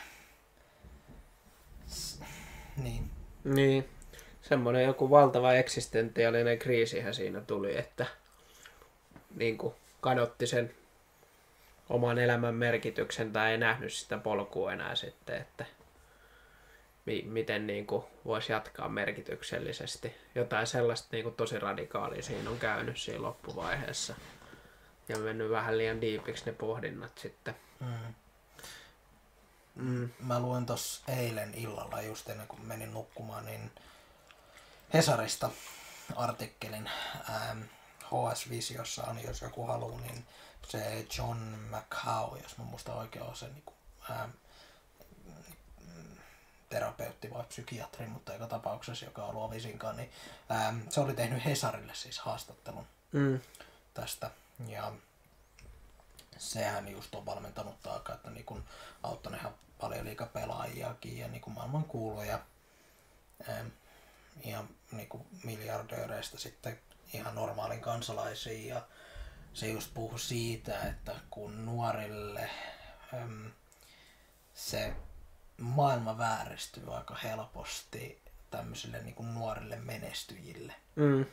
niin. 2.84 3.10
Niin, 3.44 3.88
semmoinen 4.42 4.84
joku 4.84 5.10
valtava 5.10 5.52
eksistentiaalinen 5.52 6.58
kriisihän 6.58 7.14
siinä 7.14 7.40
tuli, 7.40 7.78
että 7.78 8.06
niin 9.34 9.58
kuin, 9.58 9.74
kadotti 10.00 10.46
sen 10.46 10.74
oman 11.88 12.18
elämän 12.18 12.54
merkityksen 12.54 13.32
tai 13.32 13.50
ei 13.50 13.58
nähnyt 13.58 13.92
sitä 13.92 14.18
polkua 14.18 14.72
enää 14.72 14.94
sitten, 14.94 15.36
että 15.36 15.64
mi- 17.06 17.22
miten 17.26 17.66
niin 17.66 17.86
kuin 17.86 18.04
voisi 18.24 18.52
jatkaa 18.52 18.88
merkityksellisesti. 18.88 20.16
Jotain 20.34 20.66
sellaista 20.66 21.08
niin 21.12 21.22
kuin 21.22 21.34
tosi 21.34 21.58
radikaalia 21.58 22.22
siinä 22.22 22.50
on 22.50 22.58
käynyt 22.58 22.98
siinä 22.98 23.22
loppuvaiheessa. 23.22 24.14
Ja 25.08 25.18
mennyt 25.18 25.50
vähän 25.50 25.78
liian 25.78 26.00
diipiksi 26.00 26.46
ne 26.46 26.52
pohdinnat 26.52 27.18
sitten. 27.18 27.56
Mm. 27.80 28.14
Mm. 29.74 30.10
Mä 30.20 30.40
luen 30.40 30.66
tuossa 30.66 31.12
eilen 31.12 31.54
illalla 31.54 32.02
just 32.02 32.28
ennen 32.28 32.48
kuin 32.48 32.62
menin 32.66 32.92
nukkumaan, 32.92 33.46
niin 33.46 33.70
Hesarista 34.94 35.50
artikkelin. 36.16 36.90
Ähm, 37.30 37.62
HS-visiossa 38.08 39.04
on, 39.04 39.22
jos 39.22 39.42
joku 39.42 39.66
haluaa, 39.66 40.00
niin 40.00 40.26
se 40.68 41.06
John 41.18 41.38
McHow, 41.70 42.42
jos 42.42 42.58
mä 42.58 42.64
muistan 42.64 42.96
oikein 42.96 43.24
on 43.24 43.36
se 43.36 43.48
niin 43.48 43.62
kuin, 43.62 43.76
ää, 44.10 44.28
terapeutti 46.68 47.30
vai 47.30 47.44
psykiatri, 47.44 48.06
mutta 48.06 48.32
joka 48.32 48.46
tapauksessa, 48.46 49.04
joka 49.04 49.22
on 49.22 49.30
ollut 49.30 49.50
Avisinkaan, 49.50 49.96
niin 49.96 50.12
ää, 50.48 50.74
se 50.88 51.00
oli 51.00 51.14
tehnyt 51.14 51.44
Hesarille 51.44 51.94
siis 51.94 52.18
haastattelun 52.18 52.86
mm. 53.12 53.40
tästä. 53.94 54.30
Ja 54.66 54.92
sehän 56.38 56.88
just 56.88 57.14
on 57.14 57.26
valmentanut 57.26 57.82
taakka, 57.82 58.14
että 58.14 58.30
niin 58.30 58.44
kun 58.44 58.64
auttanut 59.02 59.40
ihan 59.40 59.54
paljon 59.80 60.04
liikapelaajiakin 60.04 61.18
ja 61.18 61.28
niin 61.28 61.40
kuin 61.40 61.54
maailman 61.54 61.84
kuuluja 61.84 62.40
ää, 63.48 63.64
ihan 64.40 64.68
niin 64.92 65.08
kuin 65.08 65.26
miljardööreistä 65.44 66.38
sitten 66.38 66.80
ihan 67.12 67.34
normaalin 67.34 67.80
kansalaisiin 67.80 68.66
ja 68.68 68.82
se 69.54 69.68
just 69.68 69.94
puhuu 69.94 70.18
siitä, 70.18 70.82
että 70.82 71.14
kun 71.30 71.66
nuorille 71.66 72.50
äm, 73.14 73.50
se 74.54 74.92
maailma 75.60 76.18
vääristyy 76.18 76.94
aika 76.96 77.14
helposti 77.14 78.22
tämmöisille 78.50 79.02
niin 79.02 79.14
kuin 79.14 79.34
nuorille 79.34 79.76
menestyjille. 79.76 80.74
Mm. 80.96 81.26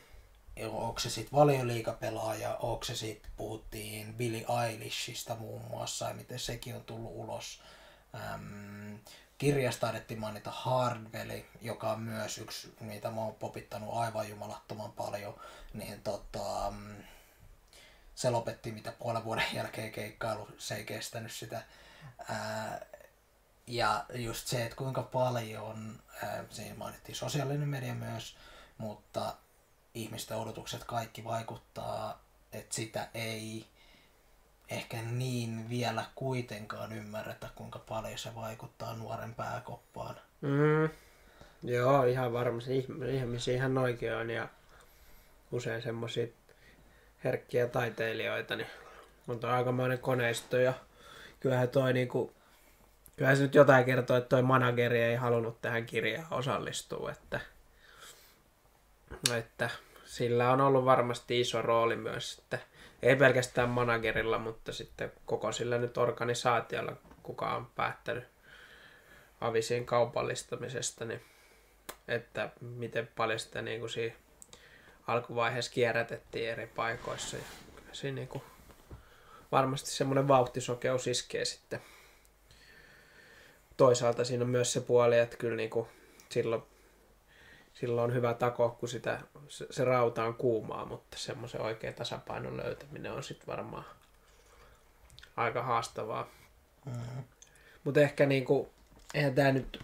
Onko 0.71 0.99
se 0.99 1.09
sitten 1.09 1.39
valioliikapelaaja, 1.39 2.55
onko 2.55 2.83
se 2.83 2.95
sitten, 2.95 3.31
puhuttiin 3.37 4.13
Billy 4.13 4.45
Eilishista 4.63 5.35
muun 5.35 5.61
muassa, 5.61 6.07
ja 6.07 6.13
miten 6.13 6.39
sekin 6.39 6.75
on 6.75 6.83
tullut 6.83 7.11
ulos. 7.13 7.61
Äm, 8.15 8.99
kirjasta 9.37 9.81
taidettiin 9.81 10.19
mainita 10.19 10.51
Hardwelli, 10.51 11.45
joka 11.61 11.91
on 11.91 11.99
myös 12.01 12.37
yksi, 12.37 12.75
mitä 12.79 13.11
mä 13.11 13.21
oon 13.21 13.35
popittanut 13.35 13.97
aivan 13.97 14.29
jumalattoman 14.29 14.91
paljon, 14.91 15.39
niin 15.73 16.01
tota, 16.01 16.73
se 18.15 18.29
lopetti 18.29 18.71
mitä 18.71 18.91
puolen 18.91 19.23
vuoden 19.23 19.45
jälkeen 19.55 19.91
keikkailu, 19.91 20.47
se 20.57 20.75
ei 20.75 20.83
kestänyt 20.83 21.31
sitä. 21.31 21.63
Ää, 22.29 22.85
ja 23.67 24.05
just 24.13 24.47
se, 24.47 24.63
että 24.63 24.75
kuinka 24.75 25.03
paljon, 25.03 25.99
ää, 26.23 26.43
siinä 26.49 26.75
mainittiin 26.75 27.15
sosiaalinen 27.15 27.69
media 27.69 27.93
myös, 27.93 28.37
mutta 28.77 29.35
ihmisten 29.93 30.37
odotukset 30.37 30.83
kaikki 30.83 31.23
vaikuttaa, 31.23 32.21
että 32.51 32.75
sitä 32.75 33.09
ei 33.13 33.67
ehkä 34.69 34.97
niin 35.01 35.69
vielä 35.69 36.05
kuitenkaan 36.15 36.93
ymmärretä, 36.93 37.49
kuinka 37.55 37.79
paljon 37.79 38.17
se 38.17 38.35
vaikuttaa 38.35 38.95
nuoren 38.95 39.33
pääkoppaan. 39.33 40.15
Mm. 40.41 40.89
Joo, 41.63 42.03
ihan 42.03 42.33
varmasti. 42.33 42.85
Ihmisiä 43.11 43.53
ihan 43.53 43.77
oikein 43.77 44.15
on 44.15 44.29
ja 44.29 44.47
usein 45.51 45.81
semmoisia 45.81 46.27
herkkiä 47.23 47.67
taiteilijoita, 47.67 48.55
niin 48.55 48.67
on 49.27 49.39
toi 49.39 49.51
aikamoinen 49.51 49.99
koneisto 49.99 50.57
ja 50.57 50.73
kyllähän 51.39 51.69
toi 51.69 51.93
niinku, 51.93 52.33
kyllähän 53.15 53.37
se 53.37 53.43
nyt 53.43 53.55
jotain 53.55 53.85
kertoo, 53.85 54.17
että 54.17 54.29
toi 54.29 54.41
manageri 54.41 55.01
ei 55.01 55.15
halunnut 55.15 55.61
tähän 55.61 55.85
kirjaan 55.85 56.27
osallistua, 56.31 57.11
että, 57.11 57.39
että 59.37 59.69
sillä 60.05 60.51
on 60.51 60.61
ollut 60.61 60.85
varmasti 60.85 61.39
iso 61.39 61.61
rooli 61.61 61.95
myös, 61.95 62.39
että 62.39 62.59
ei 63.05 63.15
pelkästään 63.15 63.69
managerilla, 63.69 64.39
mutta 64.39 64.73
sitten 64.73 65.11
koko 65.25 65.51
sillä 65.51 65.77
nyt 65.77 65.97
organisaatiolla, 65.97 66.95
kuka 67.23 67.55
on 67.55 67.65
päättänyt 67.65 68.23
avisien 69.41 69.85
kaupallistamisesta, 69.85 71.05
niin 71.05 71.21
että 72.07 72.49
miten 72.61 73.09
paljon 73.15 73.39
sitä 73.39 73.61
niin 73.61 73.79
kuin 73.79 73.89
siinä 73.89 74.15
alkuvaiheessa 75.07 75.71
kierrätettiin 75.71 76.49
eri 76.49 76.67
paikoissa. 76.67 77.37
Ja 77.37 77.43
siinä 77.91 78.15
niin 78.15 78.27
kuin 78.27 78.43
varmasti 79.51 79.89
semmoinen 79.89 80.27
vauhtisokeus 80.27 81.07
iskee 81.07 81.45
sitten. 81.45 81.81
Toisaalta 83.77 84.23
siinä 84.23 84.43
on 84.43 84.49
myös 84.49 84.73
se 84.73 84.81
puoli, 84.81 85.19
että 85.19 85.37
kyllä 85.37 85.55
niin 85.55 85.69
kuin 85.69 85.87
silloin, 86.29 86.63
silloin 87.75 88.09
on 88.09 88.15
hyvä 88.15 88.33
tako, 88.33 88.69
kun 88.69 88.89
sitä, 88.89 89.19
se, 89.47 89.67
se 89.69 89.83
rauta 89.83 90.23
on 90.23 90.33
kuumaa, 90.33 90.85
mutta 90.85 91.17
semmoisen 91.17 91.61
oikean 91.61 91.93
tasapainon 91.93 92.57
löytäminen 92.57 93.11
on 93.11 93.23
sitten 93.23 93.47
varmaan 93.47 93.85
aika 95.37 95.63
haastavaa. 95.63 96.27
Mm-hmm. 96.85 97.23
Mutta 97.83 98.01
ehkä 98.01 98.25
niin 98.25 98.45
kuin, 98.45 98.69
eihän 99.13 99.35
tämä 99.35 99.51
nyt, 99.51 99.83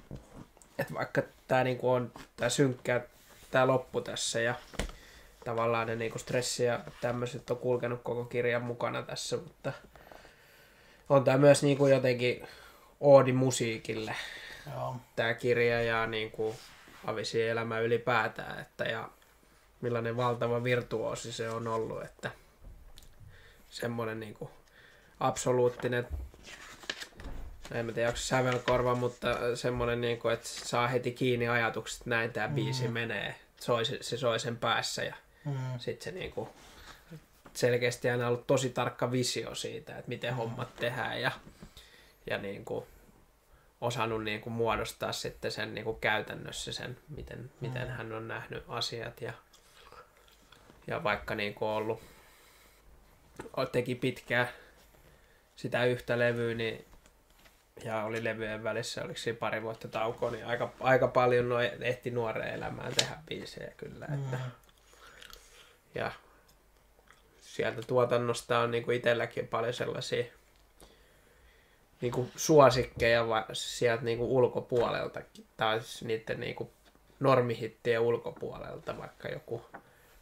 että 0.79 0.93
vaikka 0.93 1.21
tämä 1.47 1.63
niin 1.63 1.79
on 1.81 2.11
tämä 2.37 2.49
synkkä 2.49 3.01
tämä 3.51 3.67
loppu 3.67 4.01
tässä 4.01 4.41
ja 4.41 4.55
tavallaan 5.45 5.87
ne 5.87 5.95
niinku 5.95 6.19
stressi 6.19 6.63
ja 6.63 6.79
tämmöiset 7.01 7.49
on 7.49 7.57
kulkenut 7.57 8.01
koko 8.03 8.25
kirjan 8.25 8.63
mukana 8.63 9.03
tässä, 9.03 9.37
mutta 9.37 9.73
on 11.09 11.23
tämä 11.23 11.37
myös 11.37 11.63
niinku 11.63 11.87
jotenkin 11.87 12.47
oodi 12.99 13.33
musiikille 13.33 14.15
Joo. 14.73 14.95
tämä 15.15 15.33
kirja 15.33 15.81
ja 15.81 16.07
niinku 16.07 16.55
Avisi 17.05 17.47
elämä 17.47 17.79
ylipäätään, 17.79 18.59
että 18.59 18.83
ja 18.83 19.09
millainen 19.81 20.17
valtava 20.17 20.63
virtuosi 20.63 21.31
se 21.31 21.49
on 21.49 21.67
ollut, 21.67 22.03
että 22.03 22.31
semmoinen 23.69 24.19
niinku 24.19 24.51
absoluuttinen 25.19 26.07
en 27.71 27.85
mä 27.85 27.91
tiedä, 27.91 28.07
onko 28.07 28.17
sävelkorva, 28.17 28.95
mutta 28.95 29.27
semmoinen, 29.55 30.01
niin 30.01 30.19
kuin, 30.19 30.33
että 30.33 30.47
saa 30.47 30.87
heti 30.87 31.11
kiinni 31.11 31.47
ajatukset, 31.47 31.97
että 31.97 32.09
näin 32.09 32.33
tämä 32.33 32.47
biisi 32.47 32.87
mm. 32.87 32.93
menee. 32.93 33.35
Soi, 33.61 33.85
se 33.85 34.17
soi 34.17 34.39
sen 34.39 34.57
päässä 34.57 35.03
ja 35.03 35.15
Mm. 35.45 35.79
Sitten 35.79 36.03
se 36.03 36.19
niinku, 36.19 36.49
selkeästi 37.53 38.09
aina 38.09 38.27
ollut 38.27 38.47
tosi 38.47 38.69
tarkka 38.69 39.11
visio 39.11 39.55
siitä, 39.55 39.97
että 39.97 40.09
miten 40.09 40.35
hommat 40.35 40.75
tehdään 40.75 41.21
ja 41.21 41.31
ja 42.29 42.37
niin 42.37 42.65
kuin, 42.65 42.85
osannut 43.81 44.23
niin 44.23 44.41
kuin, 44.41 44.53
muodostaa 44.53 45.11
sitten 45.11 45.51
sen 45.51 45.75
niin 45.75 45.85
kuin, 45.85 45.99
käytännössä 45.99 46.71
sen, 46.71 46.97
miten, 47.09 47.39
mm. 47.39 47.49
miten 47.59 47.89
hän 47.89 48.13
on 48.13 48.27
nähnyt 48.27 48.63
asiat 48.67 49.21
ja, 49.21 49.33
ja 50.87 51.03
vaikka 51.03 51.35
niin 51.35 51.53
kuin, 51.53 51.69
ollut 51.69 52.01
teki 53.71 53.95
pitkään 53.95 54.47
sitä 55.55 55.85
yhtä 55.85 56.19
levyä, 56.19 56.53
niin 56.53 56.85
ja 57.83 58.03
oli 58.03 58.23
levyjen 58.23 58.63
välissä, 58.63 59.03
oliko 59.03 59.19
siinä 59.19 59.39
pari 59.39 59.61
vuotta 59.61 59.87
taukoa, 59.87 60.31
niin 60.31 60.45
aika, 60.45 60.73
aika 60.79 61.07
paljon 61.07 61.49
no, 61.49 61.59
ehti 61.61 62.11
nuoreen 62.11 62.53
elämään 62.53 62.93
tehdä 62.93 63.17
biisejä 63.27 63.71
kyllä. 63.77 64.05
Että, 64.05 64.37
mm. 64.37 64.51
Ja 65.95 66.11
sieltä 67.41 67.81
tuotannosta 67.81 68.59
on 68.59 68.71
niin 68.71 68.83
kuin 68.83 68.97
itselläkin 68.97 69.47
paljon 69.47 69.73
sellaisia 69.73 70.23
niin 72.01 72.13
kuin 72.13 72.31
suosikkeja 72.35 73.27
va- 73.27 73.45
sieltä 73.53 74.03
niin 74.03 74.17
kuin 74.17 74.29
ulkopuolelta, 74.29 75.21
tai 75.57 75.81
siis 75.81 76.03
niiden 76.03 76.39
niin 76.39 76.55
kuin 76.55 76.69
normihittien 77.19 78.01
ulkopuolelta, 78.01 78.97
vaikka 78.97 79.29
joku 79.29 79.65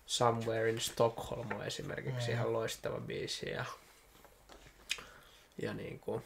Somewhere 0.05 0.69
in 0.69 0.79
Stockholm 0.79 1.51
on 1.55 1.65
esimerkiksi 1.65 2.27
mm. 2.27 2.33
ihan 2.33 2.53
loistava 2.53 2.99
biisi. 2.99 3.49
Ja, 3.49 3.65
ja 5.61 5.73
niin 5.73 5.99
kuin, 5.99 6.23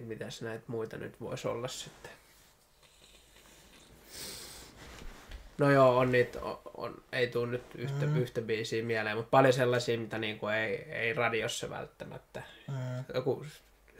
mitäs 0.00 0.42
näitä 0.42 0.64
muita 0.66 0.96
nyt 0.96 1.20
voisi 1.20 1.48
olla 1.48 1.68
sitten. 1.68 2.17
No 5.58 5.70
joo, 5.70 5.98
on 5.98 6.12
niitä, 6.12 6.40
on, 6.42 6.58
on, 6.76 7.02
ei 7.12 7.26
tule 7.26 7.46
nyt 7.46 7.62
yhtä, 7.74 8.06
mm. 8.06 8.16
yhtä 8.16 8.40
biisiä 8.40 8.82
mieleen, 8.82 9.16
mutta 9.16 9.30
paljon 9.30 9.52
sellaisia, 9.52 9.98
mitä 9.98 10.18
niinku 10.18 10.46
ei, 10.46 10.74
ei 10.74 11.12
radiossa 11.12 11.70
välttämättä. 11.70 12.42
Mm. 12.68 13.04
Joku 13.14 13.46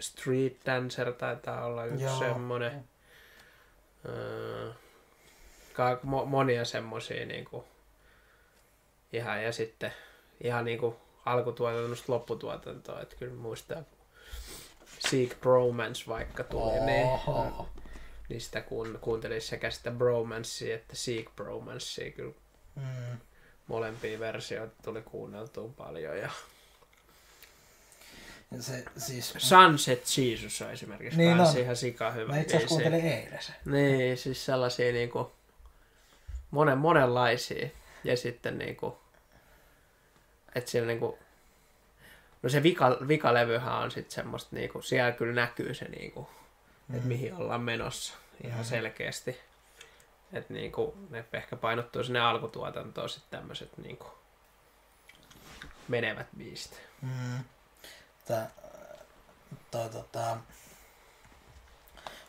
Street 0.00 0.56
Dancer 0.66 1.12
taitaa 1.12 1.64
olla 1.64 1.84
yksi 1.84 2.04
joo. 2.04 2.18
semmonen. 2.18 2.84
Öö, 4.08 4.70
mo, 6.02 6.24
monia 6.24 6.64
semmosia 6.64 7.26
niinku, 7.26 7.64
ihan 9.12 9.42
ja 9.44 9.52
sitten 9.52 9.92
ihan 10.44 10.64
niinku 10.64 10.96
alkutuotannosta 11.24 12.12
lopputuotantoa, 12.12 13.00
että 13.00 13.16
kyllä 13.16 13.34
muistaa 13.34 13.82
Seek 14.98 15.40
Bromance 15.40 16.04
vaikka 16.08 16.44
tuli, 16.44 16.80
niin, 16.80 17.08
niin 18.28 18.40
sitä 18.40 18.60
kun, 18.60 18.98
kuuntelin 19.00 19.42
sekä 19.42 19.70
sitä 19.70 19.90
Bromancea 19.90 20.74
että 20.74 20.96
Seek 20.96 21.36
Bromancea 21.36 22.10
kyllä 22.10 22.34
mm. 22.74 23.18
molempia 23.66 24.18
versioita 24.18 24.82
tuli 24.82 25.02
kuunneltua 25.02 25.68
paljon 25.76 26.18
ja 26.18 26.30
ja 28.50 28.62
se, 28.62 28.84
siis... 28.96 29.34
Sunset 29.38 30.04
Jesus 30.16 30.62
on 30.62 30.70
esimerkiksi 30.70 31.18
niin 31.18 31.40
on. 31.40 31.58
ihan 31.58 31.76
sika 31.76 32.10
hyvä. 32.10 32.32
Mä 32.32 32.40
itse 32.40 32.56
asiassa 32.56 32.68
kuuntelin 32.68 33.06
eilen 33.06 33.42
se. 33.42 33.52
Niin, 33.64 34.18
siis 34.18 34.46
sellaisia 34.46 34.92
niinku 34.92 35.32
monen, 36.50 36.78
monenlaisia. 36.78 37.68
Ja 38.04 38.16
sitten 38.16 38.58
niinku, 38.58 38.98
että 40.54 40.70
siellä 40.70 40.86
niinku, 40.86 41.18
no 42.42 42.48
se 42.48 42.62
vika, 42.62 42.98
vikalevyhän 43.08 43.78
on 43.78 43.90
sitten 43.90 44.14
semmoista 44.14 44.56
niinku, 44.56 44.82
siellä 44.82 45.12
kyllä 45.12 45.34
näkyy 45.34 45.74
se 45.74 45.84
niinku, 45.84 46.28
mm. 46.88 46.94
että 46.94 47.08
mihin 47.08 47.34
ollaan 47.34 47.60
menossa 47.60 48.14
ihan 48.44 48.58
mm. 48.60 48.64
selkeästi. 48.64 49.40
Että 50.32 50.54
niinku, 50.54 50.94
ne 51.10 51.24
ehkä 51.32 51.56
painottuu 51.56 52.04
sinne 52.04 52.20
alkutuotantoon 52.20 53.08
sitten 53.08 53.38
tämmöiset 53.38 53.78
niinku, 53.78 54.06
menevät 55.88 56.26
biisit. 56.38 56.80
Mm. 57.02 57.44
Tää, 58.24 58.50
toi, 59.70 59.88
tota, 59.88 60.36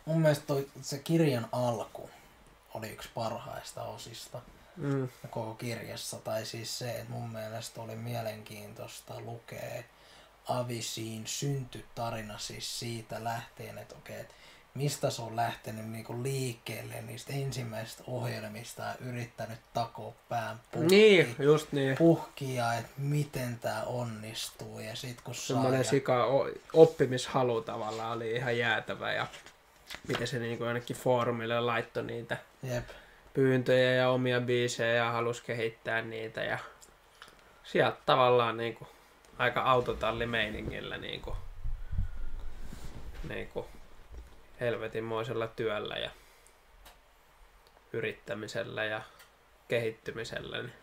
mun 0.05 0.21
mielestä 0.21 0.45
toi, 0.45 0.69
se 0.81 0.97
kirjan 0.97 1.49
alku, 1.51 2.09
oli 2.73 2.89
yksi 2.89 3.09
parhaista 3.13 3.83
osista 3.83 4.41
mm. 4.77 5.09
koko 5.29 5.53
kirjassa. 5.53 6.17
Tai 6.17 6.45
siis 6.45 6.79
se, 6.79 6.91
että 6.91 7.11
mun 7.11 7.29
mielestä 7.31 7.81
oli 7.81 7.95
mielenkiintoista 7.95 9.21
lukea 9.21 9.83
Avisiin 10.49 11.27
syntytarina 11.27 12.37
siis 12.37 12.79
siitä 12.79 13.23
lähtien, 13.23 13.77
että 13.77 13.95
okei, 13.95 14.19
että 14.19 14.33
mistä 14.73 15.09
se 15.09 15.21
on 15.21 15.35
lähtenyt 15.35 15.89
niinku 15.89 16.23
liikkeelle 16.23 17.01
niistä 17.01 17.33
ensimmäisistä 17.33 18.03
ohjelmista 18.07 18.81
ja 18.83 18.95
yrittänyt 18.99 19.59
takoa 19.73 20.13
pään 20.29 20.59
puhki, 20.71 20.95
niin, 20.95 21.35
just 21.39 21.71
niin. 21.71 21.97
puhkia, 21.97 22.73
että 22.73 22.91
miten 22.97 23.59
tämä 23.59 23.83
onnistuu. 23.83 24.79
Ja 24.79 24.95
sit 24.95 25.21
kun 25.21 25.35
Semmoinen 25.35 25.83
saa... 25.83 25.91
sika 25.91 26.27
oppimishalu 26.73 27.61
tavallaan 27.61 28.17
oli 28.17 28.31
ihan 28.31 28.57
jäätävä 28.57 29.13
ja 29.13 29.27
miten 30.07 30.27
se 30.27 30.39
niinku 30.39 30.63
jonnekin 30.63 30.95
foorumille 30.95 31.59
laittoi 31.59 32.03
niitä 32.03 32.37
Jep. 32.63 32.89
pyyntöjä 33.33 33.91
ja 33.91 34.09
omia 34.09 34.41
biisejä 34.41 34.93
ja 34.93 35.11
halusi 35.11 35.43
kehittää 35.43 36.01
niitä 36.01 36.43
ja 36.43 36.59
sieltä 37.63 37.97
tavallaan 38.05 38.57
niinku 38.57 38.87
aika 39.37 39.61
autotallimeiningillä 39.61 40.97
niinku, 40.97 41.35
niinku 43.29 43.67
helvetinmoisella 44.59 45.47
työllä 45.47 45.95
ja 45.95 46.11
yrittämisellä 47.93 48.83
ja 48.83 49.01
kehittymisellä, 49.67 50.61
niin 50.61 50.73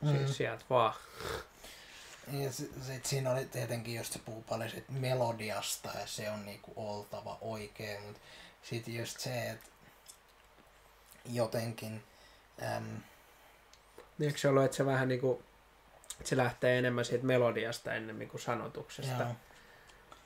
mm. 0.00 0.18
siis 0.18 0.36
sieltä 0.36 0.64
vaan. 0.70 0.94
Ja 2.32 2.52
sit 2.52 3.06
siinä 3.06 3.30
oli 3.30 3.44
tietenkin, 3.44 3.94
jos 3.94 4.12
se 4.12 4.18
puhuu 4.18 4.42
paljon 4.42 4.70
sit 4.70 4.88
melodiasta 4.88 5.88
ja 6.00 6.06
se 6.06 6.30
on 6.30 6.46
niinku 6.46 6.72
oltava 6.76 7.38
oikein, 7.40 8.02
mutta 8.02 8.20
sitten 8.62 8.94
just 8.94 9.20
se, 9.20 9.50
että 9.50 9.66
jotenkin... 11.24 12.02
Äm... 12.76 13.02
Eikö 14.20 14.38
se 14.38 14.48
ollut, 14.48 14.64
että 14.64 14.76
se 14.76 14.86
vähän 14.86 15.08
niinku, 15.08 15.42
että 16.12 16.28
se 16.28 16.36
lähtee 16.36 16.78
enemmän 16.78 17.04
siitä 17.04 17.24
melodiasta 17.24 17.94
ennemmin 17.94 18.28
kuin 18.28 18.40
sanotuksesta? 18.40 19.22
Joo. 19.22 19.34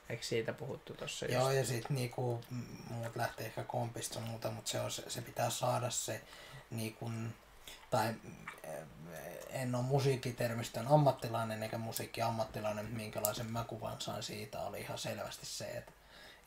Eikö 0.09 0.23
siitä 0.23 0.53
puhuttu 0.53 0.93
tuossa 0.93 1.25
Joo, 1.25 1.43
just? 1.43 1.55
ja 1.55 1.65
sitten 1.65 1.95
niinku, 1.95 2.41
muut 2.89 3.15
lähtee 3.15 3.45
ehkä 3.45 3.63
kompista 3.63 4.19
muuta, 4.19 4.51
mutta 4.51 4.71
se, 4.71 4.79
on, 4.79 4.91
se 4.91 5.21
pitää 5.21 5.49
saada 5.49 5.89
se 5.89 6.21
niinku, 6.71 7.11
tai 7.89 8.13
en 9.49 9.75
ole 9.75 9.83
musiikkitermistön 9.83 10.87
ammattilainen 10.87 11.63
eikä 11.63 11.77
musiikkiammattilainen, 11.77 12.85
minkälaisen 12.85 13.45
mä 13.45 13.63
kuvan 13.63 14.01
sain 14.01 14.23
siitä, 14.23 14.59
oli 14.59 14.81
ihan 14.81 14.97
selvästi 14.97 15.45
se, 15.45 15.65
että 15.65 15.91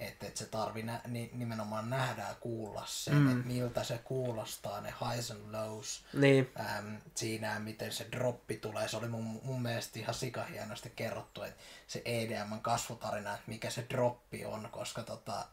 että 0.01 0.27
et 0.27 0.37
se 0.37 0.47
tarvii 0.47 0.83
nä, 0.83 1.01
ni, 1.07 1.31
nimenomaan 1.33 1.91
nähdä 1.91 2.23
ja 2.23 2.35
kuulla 2.41 2.85
se, 2.87 3.11
mm. 3.11 3.31
että 3.31 3.47
miltä 3.47 3.85
se 3.85 3.99
kuulostaa, 3.99 4.81
ne 4.81 4.95
highs 5.01 5.31
and 5.31 5.53
lows 5.55 6.05
niin. 6.13 6.51
äm, 6.61 6.97
siinä, 7.15 7.59
miten 7.59 7.93
se 7.93 8.07
droppi 8.13 8.57
tulee. 8.57 8.89
Se 8.89 8.97
oli 8.97 9.09
mun, 9.09 9.41
mun 9.45 9.63
mielestä 9.63 9.99
ihan 9.99 10.15
sikahienosti 10.15 10.93
kerrottu, 10.97 11.43
että 11.43 11.63
se 11.87 12.03
EDM 12.05 12.61
kasvutarina, 12.63 13.35
että 13.35 13.45
mikä 13.47 13.71
se 13.71 13.87
droppi 13.91 14.45
on, 14.45 14.69
koska 14.73 15.03
tota, 15.03 15.47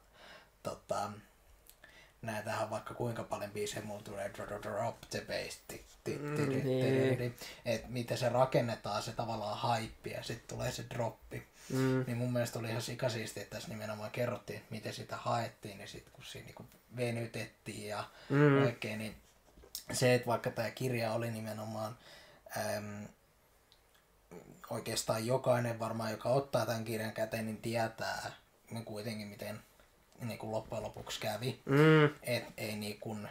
tota, 0.63 1.11
näitähän 2.21 2.69
vaikka 2.69 2.93
kuinka 2.93 3.23
paljon 3.23 3.51
biisejä 3.51 3.85
mulla 3.85 4.01
tulee 4.01 4.31
drop 4.63 5.01
the 5.09 5.25
bass, 5.27 5.59
että 7.65 7.87
miten 7.87 8.17
se 8.17 8.29
rakennetaan 8.29 9.03
se 9.03 9.11
tavallaan 9.11 9.57
haippi 9.57 10.09
ja 10.09 10.23
sitten 10.23 10.57
tulee 10.57 10.71
se 10.71 10.85
droppi. 10.89 11.47
Mm. 11.69 12.03
Niin 12.07 12.17
mun 12.17 12.33
mielestä 12.33 12.59
oli 12.59 12.69
ihan 12.69 12.81
sikasiisti, 12.81 13.39
että 13.39 13.55
tässä 13.55 13.69
nimenomaan 13.69 14.11
kerrottiin, 14.11 14.57
että 14.57 14.71
miten 14.71 14.93
sitä 14.93 15.17
haettiin, 15.17 15.77
niin 15.77 15.87
sitten 15.87 16.13
kun 16.13 16.23
siinä 16.25 16.47
niin 16.47 16.69
venytettiin 16.95 17.87
ja 17.87 18.03
mm. 18.29 18.63
oikein, 18.63 18.99
niin 18.99 19.15
se, 19.91 20.13
että 20.13 20.27
vaikka 20.27 20.49
tämä 20.49 20.71
kirja 20.71 21.13
oli 21.13 21.31
nimenomaan 21.31 21.97
äm, 22.57 23.07
oikeastaan 24.69 25.25
jokainen 25.25 25.79
varmaan, 25.79 26.11
joka 26.11 26.29
ottaa 26.29 26.65
tämän 26.65 26.85
kirjan 26.85 27.13
käteen, 27.13 27.45
niin 27.45 27.61
tietää 27.61 28.31
niin 28.71 28.85
kuitenkin, 28.85 29.27
miten 29.27 29.59
niin 30.21 30.39
kuin 30.39 30.51
loppujen 30.51 30.83
lopuksi 30.83 31.19
kävi. 31.19 31.61
Mm. 31.65 32.05
Et 32.23 32.43
ei 32.57 32.75
niin 32.75 32.99
kuin, 32.99 33.29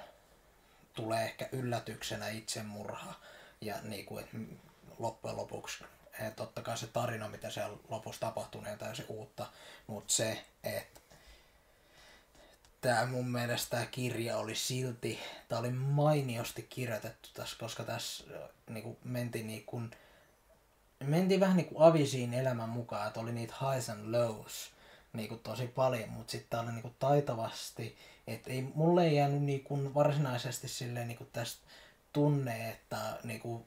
tule 0.95 1.25
ehkä 1.25 1.49
yllätyksenä 1.53 2.29
itsemurha 2.29 3.15
ja 3.61 3.75
niin 3.83 4.07
kuin, 4.07 4.51
loppujen 4.99 5.37
lopuksi 5.37 5.85
totta 6.37 6.63
kai 6.63 6.79
se 6.79 6.87
tarina, 6.87 7.29
mitä 7.29 7.51
siellä 7.51 7.77
lopussa 7.89 8.21
tapahtuu, 8.21 8.61
niin 8.61 8.79
täysin 8.79 9.07
uutta, 9.09 9.47
mutta 9.87 10.13
se, 10.13 10.45
että 10.65 11.01
tämä 12.81 13.07
mun 13.07 13.29
mielestä 13.31 13.71
tämä 13.71 13.87
kirja 13.87 14.37
oli 14.37 14.55
silti, 14.55 15.21
tämä 15.49 15.59
oli 15.59 15.71
mainiosti 15.71 16.63
kirjoitettu 16.63 17.29
tässä, 17.35 17.57
koska 17.61 17.85
tässä 17.85 18.25
niin 18.69 18.83
kuin, 18.83 18.97
mentiin 19.05 19.47
niin 19.47 19.65
kuin, 19.65 19.91
mentiin 21.05 21.41
vähän 21.41 21.57
niin 21.57 21.67
kuin 21.67 21.83
avisiin 21.83 22.35
elämän 22.35 22.69
mukaan, 22.69 23.07
että 23.07 23.21
oli 23.21 23.33
niitä 23.33 23.55
highs 23.61 23.91
and 23.91 24.13
lows 24.13 24.73
niin 25.13 25.29
kuin 25.29 25.41
tosi 25.41 25.67
paljon, 25.67 26.11
mutta 26.11 26.31
sitten 26.31 26.61
oli 26.61 26.73
niin 26.73 26.83
kuin 26.83 26.97
taitavasti, 26.99 27.97
että 28.27 28.51
ei, 28.51 28.63
mulle 28.63 29.05
ei 29.05 29.17
jäänyt 29.17 29.43
niin 29.43 29.65
kuin 29.65 29.95
varsinaisesti 29.95 30.69
silleen 30.69 31.09
niin 31.09 31.19
kuin 31.19 31.31
tästä 31.33 31.63
tunne, 32.13 32.69
että 32.69 33.19
niin 33.25 33.41
kuin 33.41 33.67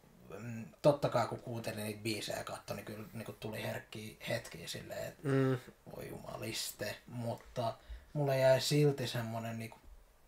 totta 0.81 1.09
kai 1.09 1.27
kun 1.27 1.39
kuuntelin 1.39 1.83
niitä 1.83 2.03
biisejä 2.03 2.43
ja 2.67 2.73
niin 2.75 2.85
kyllä 2.85 3.07
niin 3.13 3.25
kuin 3.25 3.37
tuli 3.39 3.63
herkkiä 3.63 4.15
hetkiä 4.29 4.67
silleen, 4.67 5.07
että 5.07 5.27
Mm. 5.27 5.57
voi 5.95 6.09
jumaliste, 6.09 6.95
mutta 7.07 7.73
mulle 8.13 8.37
jäi 8.39 8.61
silti 8.61 9.07
semmoinen 9.07 9.59
niin 9.59 9.73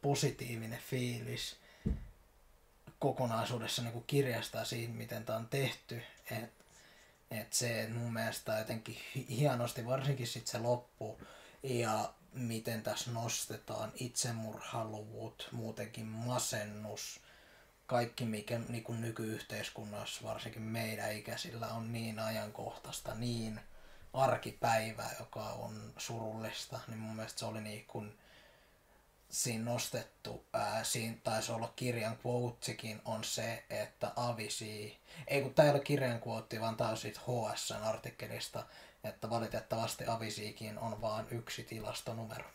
positiivinen 0.02 0.80
fiilis 0.90 1.58
kokonaisuudessa 3.00 3.82
niin 3.82 4.04
kirjasta 4.08 4.66
siitä, 4.66 4.94
miten 4.94 5.26
tämä 5.26 5.38
on 5.40 5.48
tehty. 5.48 6.02
Et, 6.32 6.52
et 7.32 7.54
se 7.54 7.88
mun 7.94 8.14
mielestä 8.14 8.58
jotenkin 8.60 8.98
hi- 9.16 9.26
hienosti, 9.30 9.86
varsinkin 9.86 10.28
sitten 10.28 10.52
se 10.52 10.58
loppu 10.60 11.22
ja 11.64 12.14
miten 12.34 12.82
tässä 12.84 13.12
nostetaan 13.12 13.92
itsemurhaluvut, 13.96 15.50
muutenkin 15.52 16.06
masennus, 16.06 17.22
kaikki 17.90 18.26
mikä 18.26 18.60
niin 18.70 18.84
kuin 18.84 19.02
nykyyhteiskunnassa, 19.02 20.24
varsinkin 20.24 20.62
meidän 20.62 21.12
ikäisillä, 21.12 21.68
on 21.68 21.92
niin 21.92 22.20
ajankohtaista, 22.20 23.16
niin 23.16 23.60
arkipäivää, 24.14 25.16
joka 25.20 25.44
on 25.44 25.94
surullista, 25.98 26.80
niin 26.88 27.00
mun 27.00 27.16
mielestä 27.16 27.40
se 27.40 27.46
oli 27.46 27.62
niin 27.62 27.86
kuin 27.88 28.18
siinä 29.30 29.64
nostettu, 29.64 30.46
ää, 30.54 30.84
siinä 30.84 31.18
taisi 31.24 31.52
olla 31.52 31.74
kirjan 31.76 32.18
quotetsikin, 32.26 33.02
on 33.06 33.24
se, 33.24 33.64
että 33.70 34.12
Avisi, 34.16 34.98
ei 35.28 35.42
kun 35.42 35.54
tämä 35.54 35.66
ei 35.66 35.72
ole 35.72 35.80
kirjan 35.80 36.22
quote, 36.28 36.62
vaan 36.62 36.78
tämä 36.78 36.90
on 36.90 36.98
siitä 36.98 37.20
HSN 37.20 37.84
artikkelista, 37.84 38.66
että 39.04 39.30
valitettavasti 39.30 40.04
Avisiikin 40.08 40.78
on 40.78 41.02
vain 41.02 41.26
yksi 41.32 41.64
tilastonumero 41.64 42.46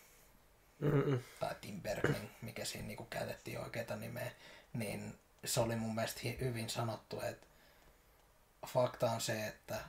Mm-mm. 0.79 1.19
tai 1.39 1.55
Tim 1.61 1.81
Bergling, 1.81 2.29
mikä 2.41 2.65
siinä 2.65 2.87
niinku 2.87 3.05
käytettiin 3.09 3.59
oikeita 3.59 3.95
nimeä, 3.95 4.31
niin 4.73 5.19
se 5.45 5.59
oli 5.59 5.75
mun 5.75 5.95
mielestä 5.95 6.21
hyvin 6.41 6.69
sanottu, 6.69 7.21
että 7.21 7.47
fakta 8.67 9.11
on 9.11 9.21
se, 9.21 9.47
että 9.47 9.79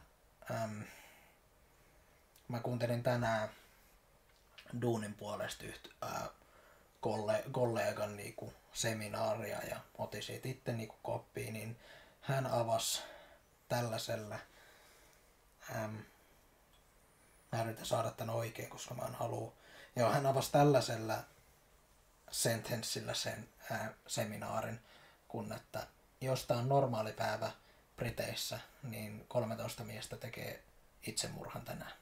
äm, 0.50 0.84
mä 2.48 2.60
kuuntelin 2.60 3.02
tänään 3.02 3.48
Duunin 4.82 5.14
puolesta 5.14 5.64
yhtä, 5.64 5.88
ää, 6.02 6.28
kolle, 7.00 7.44
kollegan 7.52 8.16
niinku 8.16 8.52
seminaaria 8.72 9.62
ja 9.62 9.80
otin 9.98 10.22
siitä 10.22 10.48
itse 10.48 10.72
niinku 10.72 10.96
koppiin, 11.02 11.54
niin 11.54 11.80
hän 12.20 12.46
avasi 12.46 13.02
tällaisella, 13.68 14.38
äm, 15.76 15.98
mä 17.52 17.62
yritän 17.62 17.86
saada 17.86 18.10
tän 18.10 18.30
oikein, 18.30 18.70
koska 18.70 18.94
mä 18.94 19.06
en 19.06 19.14
halua, 19.14 19.52
joo, 19.96 20.10
hän 20.10 20.26
avasi 20.26 20.52
tällaisella 20.52 21.24
sentenssillä 22.30 23.14
sen 23.14 23.48
ää, 23.70 23.94
seminaarin, 24.06 24.80
kun 25.36 25.52
että 25.52 25.86
jos 26.20 26.44
tämä 26.46 26.60
on 26.60 26.68
normaali 26.68 27.12
päivä 27.12 27.50
Briteissä, 27.96 28.58
niin 28.82 29.24
13 29.28 29.84
miestä 29.84 30.16
tekee 30.16 30.62
itsemurhan 31.06 31.62
tänään. 31.62 31.92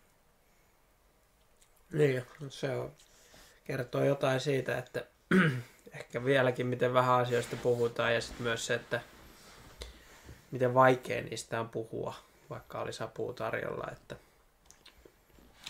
Niin, 1.93 2.27
se 2.49 2.71
on, 2.71 2.93
kertoo 3.65 4.05
jotain 4.05 4.41
siitä, 4.41 4.79
että 4.79 5.05
ehkä 5.99 6.25
vieläkin 6.25 6.67
miten 6.67 6.95
vähän 6.95 7.15
asioista 7.15 7.57
puhutaan 7.57 8.15
ja 8.15 8.21
sitten 8.21 8.43
myös 8.43 8.67
se, 8.67 8.75
että 8.75 9.01
miten 10.51 10.75
vaikea 10.75 11.23
niistä 11.23 11.61
on 11.61 11.69
puhua, 11.69 12.15
vaikka 12.51 12.81
olisi 12.81 13.03
apua 13.03 13.33
tarjolla. 13.33 13.93
Että 13.93 14.17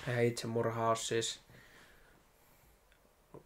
eihän 0.08 0.24
itsemurha 0.24 0.88
ole 0.88 0.96
siis, 0.96 1.40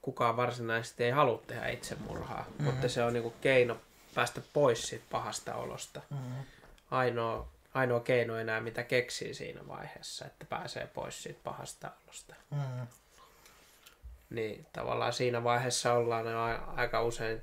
kukaan 0.02 0.36
varsinaisesti 0.36 1.04
ei 1.04 1.10
halua 1.10 1.42
tehdä 1.46 1.68
itsemurhaa, 1.68 2.44
mm-hmm. 2.48 2.64
mutta 2.64 2.88
se 2.88 3.02
on 3.02 3.12
niinku 3.12 3.34
keino 3.40 3.80
päästä 4.14 4.40
pois 4.52 4.88
siitä 4.88 5.04
pahasta 5.10 5.54
olosta. 5.54 6.00
Mm-hmm. 6.10 6.44
Ainoa, 6.90 7.48
ainoa 7.74 8.00
keino 8.00 8.36
enää, 8.36 8.60
mitä 8.60 8.82
keksii 8.82 9.34
siinä 9.34 9.68
vaiheessa, 9.68 10.24
että 10.24 10.44
pääsee 10.44 10.86
pois 10.86 11.22
siitä 11.22 11.40
pahasta 11.44 11.90
olosta 12.06 12.34
Mm-hmm. 12.50 12.86
niin 14.30 14.66
tavallaan 14.72 15.12
siinä 15.12 15.44
vaiheessa 15.44 15.92
ollaan 15.92 16.26
jo 16.26 16.40
aika 16.76 17.02
usein 17.02 17.42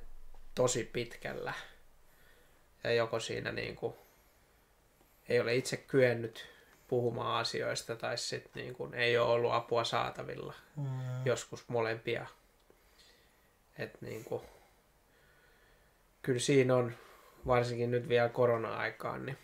tosi 0.56 0.84
pitkällä. 0.94 1.54
Ja 2.84 2.94
joko 2.94 3.20
siinä 3.20 3.52
niin 3.52 3.76
kuin 3.76 3.96
ei 5.30 5.40
ole 5.40 5.56
itse 5.56 5.78
kyennyt 5.78 6.50
puhumaan 6.88 7.42
asioista 7.42 7.96
tai 7.96 8.18
sitten 8.18 8.64
niin 8.64 8.76
kuin 8.76 8.94
ei 8.94 9.18
ole 9.18 9.32
ollut 9.32 9.54
apua 9.54 9.84
saatavilla. 9.84 10.54
Mm-hmm. 10.76 11.26
Joskus 11.26 11.70
molempia. 11.70 12.26
Et 13.78 14.02
niin 14.02 14.24
kuin, 14.24 14.42
kyllä 16.26 16.40
siinä 16.40 16.76
on, 16.76 16.94
varsinkin 17.48 17.92
nyt 17.92 18.10
vielä 18.10 18.30
korona-aikaan, 18.30 19.26
niin 19.26 19.38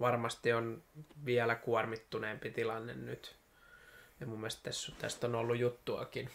varmasti 0.00 0.52
on 0.52 0.82
vielä 1.24 1.54
kuormittuneempi 1.54 2.50
tilanne 2.50 2.94
nyt. 2.94 3.36
Ja 4.20 4.26
mun 4.26 4.38
mielestä 4.38 4.70
tästä 4.98 5.26
on 5.26 5.34
ollut 5.34 5.58
juttuakin 5.58 6.30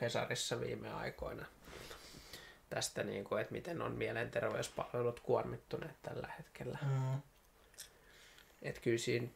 Hesarissa 0.00 0.60
viime 0.60 0.92
aikoina. 0.92 1.46
Tästä, 2.70 3.02
niin 3.02 3.24
kuin, 3.24 3.40
että 3.40 3.52
miten 3.52 3.82
on 3.82 3.92
mielenterveyspalvelut 3.92 5.20
kuormittuneet 5.20 6.02
tällä 6.02 6.28
hetkellä. 6.38 6.78
Mm-hmm. 6.82 7.22
Että 8.62 8.80
kyllä 8.80 8.98
siinä 8.98 9.28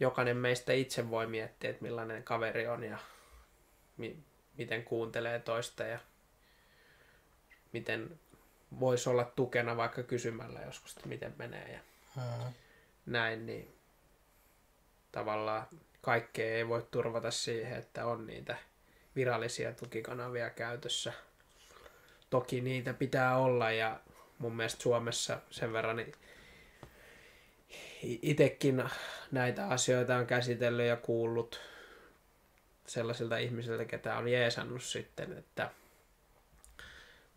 jokainen 0.00 0.36
meistä 0.36 0.72
itse 0.72 1.10
voi 1.10 1.26
miettiä, 1.26 1.70
että 1.70 1.82
millainen 1.82 2.22
kaveri 2.22 2.66
on 2.66 2.84
ja 2.84 2.98
mi- 3.96 4.24
miten 4.58 4.84
kuuntelee 4.84 5.38
toista 5.38 5.82
ja 5.82 5.98
miten 7.72 8.20
voisi 8.80 9.08
olla 9.08 9.24
tukena 9.24 9.76
vaikka 9.76 10.02
kysymällä 10.02 10.60
joskus, 10.60 10.96
että 10.96 11.08
miten 11.08 11.34
menee 11.38 11.72
ja 11.72 11.80
Mm-hmm. 12.16 12.52
näin, 13.06 13.46
niin 13.46 13.74
tavallaan 15.12 15.66
kaikkea 16.00 16.56
ei 16.56 16.68
voi 16.68 16.86
turvata 16.90 17.30
siihen, 17.30 17.78
että 17.78 18.06
on 18.06 18.26
niitä 18.26 18.56
virallisia 19.16 19.72
tukikanavia 19.72 20.50
käytössä. 20.50 21.12
Toki 22.30 22.60
niitä 22.60 22.94
pitää 22.94 23.36
olla 23.36 23.70
ja 23.70 24.00
mun 24.38 24.56
mielestä 24.56 24.82
Suomessa 24.82 25.40
sen 25.50 25.72
verran 25.72 25.96
niin 25.96 26.12
itsekin 28.02 28.84
näitä 29.30 29.68
asioita 29.68 30.16
on 30.16 30.26
käsitellyt 30.26 30.86
ja 30.86 30.96
kuullut 30.96 31.60
sellaisilta 32.86 33.38
ihmisiltä, 33.38 33.84
ketä 33.84 34.16
on 34.16 34.28
jeesannut 34.28 34.82
sitten, 34.82 35.38
että 35.38 35.70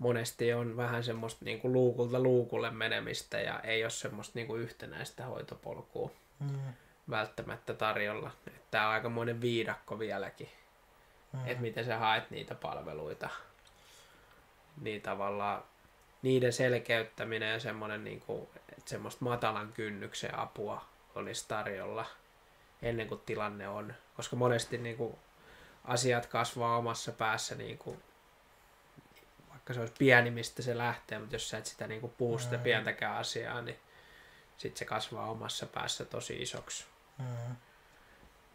monesti 0.03 0.53
on 0.53 0.77
vähän 0.77 1.03
semmoista 1.03 1.45
niin 1.45 1.59
kuin 1.59 1.73
luukulta 1.73 2.19
luukulle 2.19 2.71
menemistä 2.71 3.39
ja 3.39 3.59
ei 3.59 3.83
ole 3.83 3.89
semmoista 3.89 4.31
niin 4.35 4.47
kuin 4.47 4.61
yhtenäistä 4.61 5.25
hoitopolkua 5.25 6.11
Mm-hmm. 6.39 6.73
välttämättä 7.09 7.73
tarjolla. 7.73 8.31
Tämä 8.71 8.87
on 8.87 8.93
aikamoinen 8.93 9.41
viidakko 9.41 9.99
vieläkin, 9.99 10.49
Mm-hmm. 11.33 11.47
että 11.47 11.61
miten 11.61 11.85
sä 11.85 11.97
haet 11.97 12.31
niitä 12.31 12.55
palveluita. 12.55 13.29
Niin 14.81 15.01
tavallaan 15.01 15.63
niiden 16.21 16.53
selkeyttäminen 16.53 17.51
ja 17.53 17.59
semmoinen, 17.59 18.03
niin 18.03 18.19
kuin, 18.19 18.47
että 18.69 18.89
semmoista 18.89 19.25
matalan 19.25 19.73
kynnyksen 19.73 20.39
apua 20.39 20.85
olisi 21.15 21.45
tarjolla 21.47 22.05
ennen 22.81 23.07
kuin 23.07 23.21
tilanne 23.25 23.67
on. 23.69 23.93
Koska 24.15 24.35
monesti 24.35 24.77
niin 24.77 24.97
kuin, 24.97 25.15
asiat 25.85 26.25
kasvaa 26.25 26.77
omassa 26.77 27.11
päässä, 27.11 27.55
niin 27.55 27.77
kuin, 27.77 28.01
vaikka 29.63 29.73
se 29.73 29.79
olisi 29.79 29.93
pieni, 29.99 30.31
mistä 30.31 30.61
se 30.61 30.77
lähtee, 30.77 31.19
mutta 31.19 31.35
jos 31.35 31.49
sä 31.49 31.57
et 31.57 31.65
sitä 31.65 31.87
niin 31.87 32.01
kuin, 32.01 32.13
puhu 32.17 32.39
sitä 32.39 32.57
Mm. 32.57 32.63
pientäkään 32.63 33.17
asiaa, 33.17 33.61
niin 33.61 33.79
sitten 34.57 34.79
se 34.79 34.85
kasvaa 34.85 35.29
omassa 35.31 35.65
päässä 35.65 36.05
tosi 36.05 36.41
isoksi. 36.41 36.85
Mm-hmm. 37.17 37.55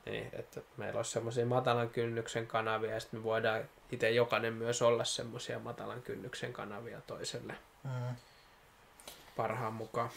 Niin, 0.07 0.29
että 0.33 0.61
meillä 0.77 0.99
olisi 0.99 1.11
semmoisia 1.11 1.47
matalan 1.47 1.91
kynnyksen 1.91 2.47
kanavia 2.47 2.91
ja 2.95 3.01
sitten 3.01 3.21
me 3.21 3.25
voidaan 3.25 3.65
itse 3.93 4.11
jokainen 4.11 4.53
myös 4.53 4.83
olla 4.83 5.05
semmoisia 5.05 5.59
matalan 5.59 6.03
kynnyksen 6.03 6.53
kanavia 6.53 7.01
toiselle 7.01 7.55
Mm-hmm. 7.85 8.17
parhaan 9.37 9.73
mukaan. 9.73 10.11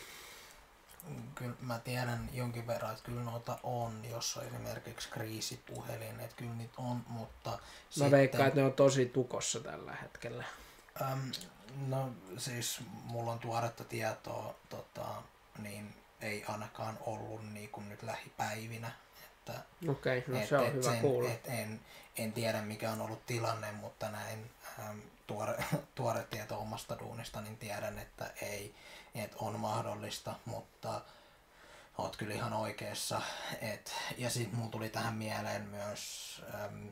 Kyllä 1.36 1.54
mä 1.62 1.80
tiedän 1.80 2.30
jonkin 2.34 2.68
verran, 2.68 2.92
että 2.92 3.04
kyllä 3.04 3.22
noita 3.22 3.60
on, 3.64 4.06
jos 4.10 4.38
on 4.38 4.44
esimerkiksi 4.44 5.10
kriisipuhelin, 5.10 6.20
että 6.20 6.36
kyllä 6.36 6.54
niitä 6.54 6.74
on, 6.78 7.04
mutta 7.08 7.60
Mä 8.00 8.12
veikkaan, 8.12 8.48
että 8.48 8.60
ne 8.60 8.66
on 8.66 8.74
tosi 8.74 9.06
tukossa 9.06 9.60
tällä 9.60 9.96
hetkellä. 10.02 10.44
Äm, 11.02 11.32
no 11.88 12.12
siis 12.38 12.80
mulla 13.04 13.32
on 13.32 13.40
tuoretta 13.40 13.84
tietoa, 13.84 14.56
tota, 14.70 15.06
niin 15.58 15.96
ei 16.22 16.46
ainakaan 16.48 16.98
ollut 17.02 17.54
niin 17.54 17.70
kuin 17.70 17.90
nyt 17.90 18.04
lähipäivinä. 18.04 18.92
Että, 19.24 19.60
Okei, 19.88 20.18
okay, 20.18 20.34
no 20.34 20.42
et, 20.42 20.50
se 20.50 20.58
on 20.58 20.66
et 20.66 20.74
hyvä 20.74 20.84
sen, 20.84 21.02
kuulla. 21.02 21.30
Et 21.30 21.48
en, 21.48 21.80
en 22.18 22.34
tiedä 22.34 22.62
mikä 22.62 22.92
on 22.92 23.02
ollut 23.02 23.26
tilanne, 23.26 23.72
mutta 23.72 24.10
näin 24.10 24.52
äm, 24.80 25.02
tuore, 25.28 25.64
tuore 25.96 26.24
tieto 26.24 26.60
omasta 26.60 27.00
duunista, 27.00 27.42
niin 27.42 27.58
tiedän, 27.58 28.00
että 28.00 28.32
ei, 28.42 28.76
että 29.16 29.38
on 29.40 29.60
mahdollista, 29.60 30.36
mutta 30.46 31.02
oot 31.98 32.16
kyllä 32.16 32.34
ihan 32.34 32.54
oikeassa. 32.54 33.22
Et, 33.62 33.96
ja 34.18 34.30
sitten 34.30 34.60
mulla 34.60 34.72
tuli 34.72 34.90
tähän 34.90 35.16
mieleen 35.16 35.62
myös 35.62 36.42
äm, 36.64 36.92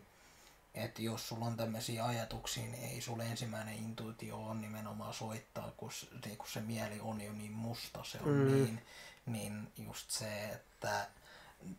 että 0.79 1.01
jos 1.01 1.27
sulla 1.27 1.45
on 1.45 1.57
tämmöisiä 1.57 2.05
ajatuksia, 2.05 2.63
niin 2.63 2.83
ei 2.83 3.01
sulle 3.01 3.25
ensimmäinen 3.25 3.75
intuitio 3.75 4.37
on 4.37 4.61
nimenomaan 4.61 5.13
soittaa, 5.13 5.71
kun, 5.77 5.91
se, 5.91 6.07
niin 6.25 6.37
kun 6.37 6.47
se 6.47 6.61
mieli 6.61 6.99
on 6.99 7.21
jo 7.21 7.33
niin 7.33 7.51
musta, 7.51 8.03
se 8.03 8.19
on 8.21 8.29
mm. 8.29 8.51
niin, 8.51 8.81
niin 9.25 9.71
just 9.77 10.11
se, 10.11 10.45
että 10.45 11.07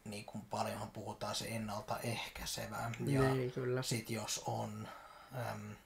niin 0.05 0.25
kuin 0.25 0.45
paljonhan 0.45 0.91
puhutaan 0.91 1.35
se 1.35 1.49
ennaltaehkäisevä. 1.49 2.91
Ja 3.07 3.35
niin, 3.35 3.53
kyllä. 3.53 3.83
sit 3.83 4.11
jos 4.11 4.43
on, 4.47 4.89
äm, 5.51 5.77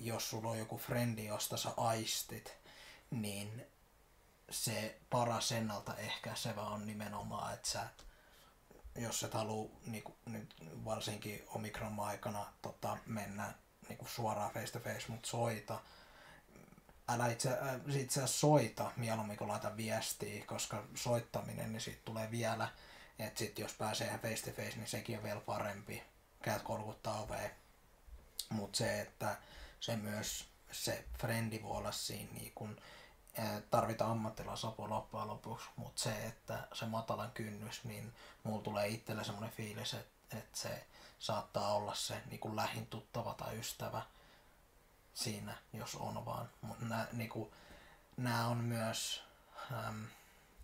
jos 0.00 0.30
sulla 0.30 0.50
on 0.50 0.58
joku 0.58 0.78
frendi, 0.78 1.24
josta 1.24 1.56
sä 1.56 1.70
aistit, 1.76 2.52
niin 3.10 3.66
se 4.50 4.98
paras 5.10 5.52
ennaltaehkäisevä 5.52 6.62
on 6.62 6.86
nimenomaan, 6.86 7.54
että 7.54 7.68
sä 7.68 7.88
jos 8.98 9.22
et 9.22 9.34
halua 9.34 9.70
niin 9.86 10.02
kuin, 10.02 10.16
nyt 10.26 10.54
varsinkin 10.84 11.44
omikron-aikana 11.46 12.52
tota, 12.62 12.98
mennä 13.06 13.54
niin 13.88 13.98
kuin 13.98 14.08
suoraan 14.08 14.50
face 14.50 14.72
to 14.72 14.80
face, 14.80 15.04
mutta 15.08 15.28
soita. 15.28 15.80
Älä 17.08 17.26
itse, 17.26 17.48
äh, 17.48 17.96
itse 17.96 18.20
asiassa 18.20 18.38
soita 18.38 18.92
mieluummin 18.96 19.36
kuin 19.36 19.48
laita 19.48 19.76
viestiä, 19.76 20.44
koska 20.44 20.84
soittaminen, 20.94 21.72
niin 21.72 21.80
siitä 21.80 22.02
tulee 22.04 22.30
vielä, 22.30 22.68
että 23.18 23.38
sit 23.38 23.58
jos 23.58 23.72
pääsee 23.72 24.18
face 24.22 24.50
to 24.50 24.62
face, 24.62 24.76
niin 24.76 24.86
sekin 24.86 25.18
on 25.18 25.24
vielä 25.24 25.40
parempi. 25.40 26.02
Käyt 26.42 26.62
kolkuttaa 26.62 27.20
oveen. 27.20 27.50
Mutta 28.50 28.78
se, 28.78 29.00
että 29.00 29.36
se 29.80 29.96
myös 29.96 30.48
se 30.72 31.04
frendi 31.18 31.62
voi 31.62 31.76
olla 31.76 31.92
siinä 31.92 32.32
niin 32.32 32.52
kun, 32.54 32.80
tarvita 33.70 34.06
ammattilaisapua 34.06 34.88
loppujen 34.88 35.28
lopuksi, 35.28 35.68
mutta 35.76 36.02
se, 36.02 36.26
että 36.26 36.68
se 36.72 36.86
matalan 36.86 37.30
kynnys, 37.30 37.84
niin 37.84 38.12
mulla 38.44 38.62
tulee 38.62 38.88
itsellä 38.88 39.24
semmoinen 39.24 39.52
fiilis, 39.56 39.94
että, 39.94 40.36
että 40.38 40.58
se 40.58 40.86
saattaa 41.18 41.74
olla 41.74 41.94
se 41.94 42.22
niin 42.30 42.40
kuin 42.40 42.56
lähin 42.56 42.86
tuttava 42.86 43.34
tai 43.34 43.58
ystävä 43.58 44.02
siinä, 45.14 45.54
jos 45.72 45.94
on 45.94 46.24
vaan. 46.24 46.50
Mutta 46.60 46.84
nämä, 46.84 47.06
niin 47.12 47.30
kuin, 47.30 47.52
nämä 48.16 48.46
on 48.46 48.58
myös 48.58 49.22
äm, 49.88 50.06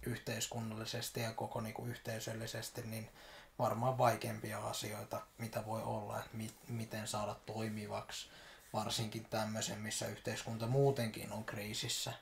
yhteiskunnallisesti 0.07 1.21
ja 1.21 1.33
koko 1.33 1.61
niin 1.61 1.75
kuin 1.75 1.91
yhteisöllisesti 1.91 2.83
niin 2.83 3.11
varmaan 3.59 3.99
vaikeampia 3.99 4.67
asioita, 4.69 5.23
mitä 5.39 5.67
voi 5.67 5.83
olla, 5.83 6.19
että 6.19 6.37
mi- 6.37 6.55
miten 6.69 7.09
saada 7.09 7.35
toimivaksi, 7.35 8.29
varsinkin 8.73 9.25
tämmöisen, 9.25 9.79
missä 9.79 10.07
yhteiskunta 10.07 10.67
muutenkin 10.67 11.33
on 11.33 11.45
kriisissä 11.45 12.13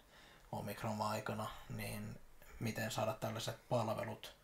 omikron-aikana, 0.53 1.51
niin 1.77 2.21
miten 2.61 2.91
saada 2.91 3.13
tällaiset 3.13 3.69
palvelut 3.69 4.37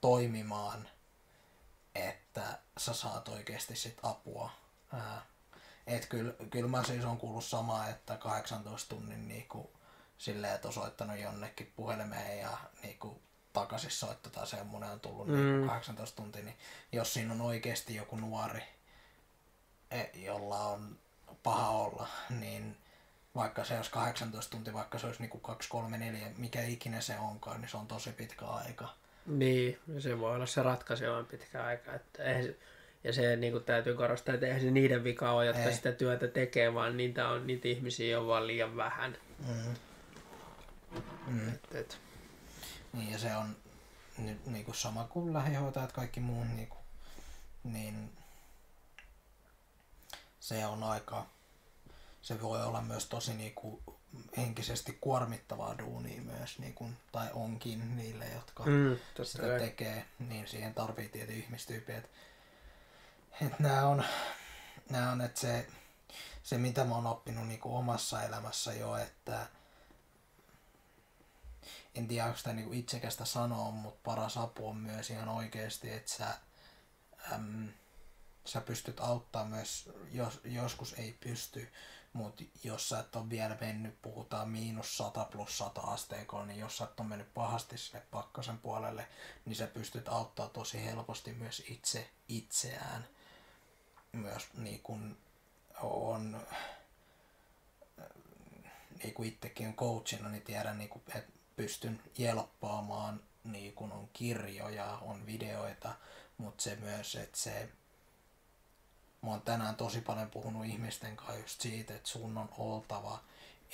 toimimaan, 0.00 0.88
että 1.94 2.58
sä 2.78 2.94
saat 2.94 3.28
oikeasti 3.28 3.76
sit 3.76 3.98
apua. 4.02 4.50
Ää, 4.92 5.22
et 5.86 6.06
kyllä, 6.06 6.32
kyllä 6.50 6.68
mä 6.68 6.84
siis 6.84 7.04
on 7.04 7.18
kuullut 7.18 7.44
samaa, 7.44 7.88
että 7.88 8.16
18 8.16 8.88
tunnin 8.88 9.28
niinku, 9.28 9.70
silleen, 10.18 10.54
että 10.54 10.70
soittanut 10.70 11.18
jonnekin 11.18 11.72
puhelimeen 11.76 12.38
ja 12.38 12.58
niinku, 12.82 13.22
takaisin 13.52 13.90
soitto 13.90 14.30
tai 14.30 14.46
semmoinen 14.46 14.90
on 14.90 15.00
tullut 15.00 15.26
niinku 15.26 15.42
mm. 15.42 15.56
niin 15.56 15.68
18 15.68 16.16
tuntia, 16.16 16.42
niin 16.42 16.58
jos 16.92 17.12
siinä 17.12 17.32
on 17.32 17.40
oikeasti 17.40 17.94
joku 17.94 18.16
nuori, 18.16 18.62
e, 19.90 20.04
jolla 20.14 20.58
on 20.58 20.98
paha 21.42 21.68
olla, 21.68 22.08
niin 22.30 22.76
vaikka 23.34 23.64
se 23.64 23.76
olisi 23.76 23.90
18 23.90 24.50
tuntia, 24.50 24.72
vaikka 24.72 24.98
se 24.98 25.06
olisi 25.06 25.20
niin 25.20 25.30
kuin 25.30 25.40
2, 25.40 25.68
3, 25.68 25.98
4, 25.98 26.26
mikä 26.36 26.62
ikinä 26.62 27.00
se 27.00 27.18
onkaan, 27.18 27.60
niin 27.60 27.68
se 27.68 27.76
on 27.76 27.86
tosi 27.86 28.12
pitkä 28.12 28.46
aika. 28.46 28.94
Niin, 29.26 29.78
se 29.98 30.18
voi 30.18 30.34
olla 30.34 30.46
se 30.46 30.62
ratkaisevan 30.62 31.26
pitkä 31.26 31.64
aika. 31.64 31.94
Että 31.94 32.24
eihän, 32.24 32.54
ja 33.04 33.12
se 33.12 33.36
niin 33.36 33.52
kuin 33.52 33.64
täytyy 33.64 33.94
korostaa, 33.94 34.34
että 34.34 34.46
eihän 34.46 34.60
se 34.60 34.70
niiden 34.70 35.04
vika 35.04 35.32
ole, 35.32 35.46
jotka 35.46 35.62
Ei. 35.62 35.74
sitä 35.74 35.92
työtä 35.92 36.28
tekee, 36.28 36.74
vaan 36.74 36.96
niitä, 36.96 37.28
on, 37.28 37.46
niitä 37.46 37.68
ihmisiä 37.68 38.20
on 38.20 38.26
vaan 38.26 38.46
liian 38.46 38.76
vähän. 38.76 39.16
Mm. 39.48 39.74
Mm. 41.26 41.48
Et, 41.48 41.74
et. 41.74 41.98
Niin, 42.92 43.12
ja 43.12 43.18
se 43.18 43.36
on 43.36 43.56
niin, 44.18 44.40
niin 44.46 44.64
kuin 44.64 44.74
sama 44.74 45.04
kuin 45.04 45.32
lähihoitajat, 45.32 45.92
kaikki 45.92 46.20
muut, 46.20 46.48
niin, 46.48 46.68
kuin, 46.68 46.80
niin 47.64 48.12
se 50.40 50.66
on 50.66 50.82
aika 50.82 51.26
se 52.22 52.42
voi 52.42 52.62
olla 52.64 52.80
myös 52.80 53.06
tosi 53.06 53.34
niin 53.34 53.54
kuin 53.54 53.82
henkisesti 54.36 54.98
kuormittavaa 55.00 55.78
duunia 55.78 56.22
myös, 56.22 56.58
niin 56.58 56.74
kuin, 56.74 56.96
tai 57.12 57.28
onkin 57.32 57.96
niille, 57.96 58.28
jotka 58.28 58.64
mm, 58.66 58.98
sitä 59.22 59.54
ei. 59.54 59.60
tekee, 59.60 60.06
niin 60.18 60.48
siihen 60.48 60.74
tarvii 60.74 61.08
tietyn 61.08 61.36
ihmistyyppiä. 61.36 61.96
Että 61.98 62.12
nämä 63.58 63.86
on, 63.86 64.04
nämä 64.90 65.12
on 65.12 65.20
että 65.20 65.40
se, 65.40 65.66
se, 66.42 66.58
mitä 66.58 66.84
mä 66.84 66.94
oon 66.94 67.06
oppinut 67.06 67.48
niin 67.48 67.60
kuin 67.60 67.74
omassa 67.74 68.22
elämässä 68.22 68.72
jo, 68.72 68.96
että 68.96 69.46
en 71.94 72.08
tiedä, 72.08 72.26
onko 72.26 72.38
sitä 72.38 72.52
niin 72.52 72.74
itsekästä 72.74 73.24
sanoa, 73.24 73.70
mutta 73.70 74.00
paras 74.04 74.36
apu 74.36 74.68
on 74.68 74.76
myös 74.76 75.10
ihan 75.10 75.28
oikeasti, 75.28 75.90
että 75.90 76.12
sä, 76.12 76.34
äm, 77.32 77.68
sä 78.44 78.60
pystyt 78.60 79.00
auttamaan 79.00 79.50
myös, 79.50 79.90
jos, 80.12 80.40
joskus 80.44 80.92
ei 80.92 81.16
pysty, 81.20 81.72
mutta 82.12 82.44
jos 82.64 82.88
sä 82.88 82.98
et 82.98 83.16
ole 83.16 83.30
vielä 83.30 83.56
mennyt, 83.60 84.02
puhutaan 84.02 84.48
miinus 84.48 84.96
100 84.96 85.24
plus 85.24 85.58
100 85.58 85.80
asteikolla, 85.80 86.46
niin 86.46 86.58
jos 86.58 86.76
sä 86.76 86.84
et 86.84 87.00
ole 87.00 87.08
mennyt 87.08 87.34
pahasti 87.34 87.78
sinne 87.78 88.02
pakkasen 88.10 88.58
puolelle, 88.58 89.08
niin 89.44 89.56
sä 89.56 89.66
pystyt 89.66 90.08
auttaa 90.08 90.48
tosi 90.48 90.84
helposti 90.84 91.32
myös 91.32 91.62
itse 91.68 92.10
itseään. 92.28 93.08
Myös 94.12 94.48
niin 94.54 94.80
kuin 94.82 95.18
on, 95.82 96.46
niin 99.02 99.14
kuin 99.14 99.28
itsekin 99.28 99.68
on 99.68 99.74
coachina, 99.74 100.28
niin 100.28 100.42
tiedän, 100.42 100.78
niin 100.78 100.90
kuin, 100.90 101.02
että 101.14 101.32
pystyn 101.56 102.02
jelppaamaan, 102.18 103.22
niin 103.44 103.74
kuin 103.74 103.92
on 103.92 104.08
kirjoja, 104.12 104.98
on 105.02 105.26
videoita, 105.26 105.94
mutta 106.38 106.62
se 106.62 106.76
myös, 106.76 107.14
että 107.14 107.38
se 107.38 107.68
mä 109.22 109.30
oon 109.30 109.42
tänään 109.42 109.76
tosi 109.76 110.00
paljon 110.00 110.30
puhunut 110.30 110.66
ihmisten 110.66 111.16
kanssa 111.16 111.36
just 111.36 111.60
siitä, 111.60 111.94
että 111.94 112.08
sun 112.08 112.38
on 112.38 112.48
oltava 112.58 113.20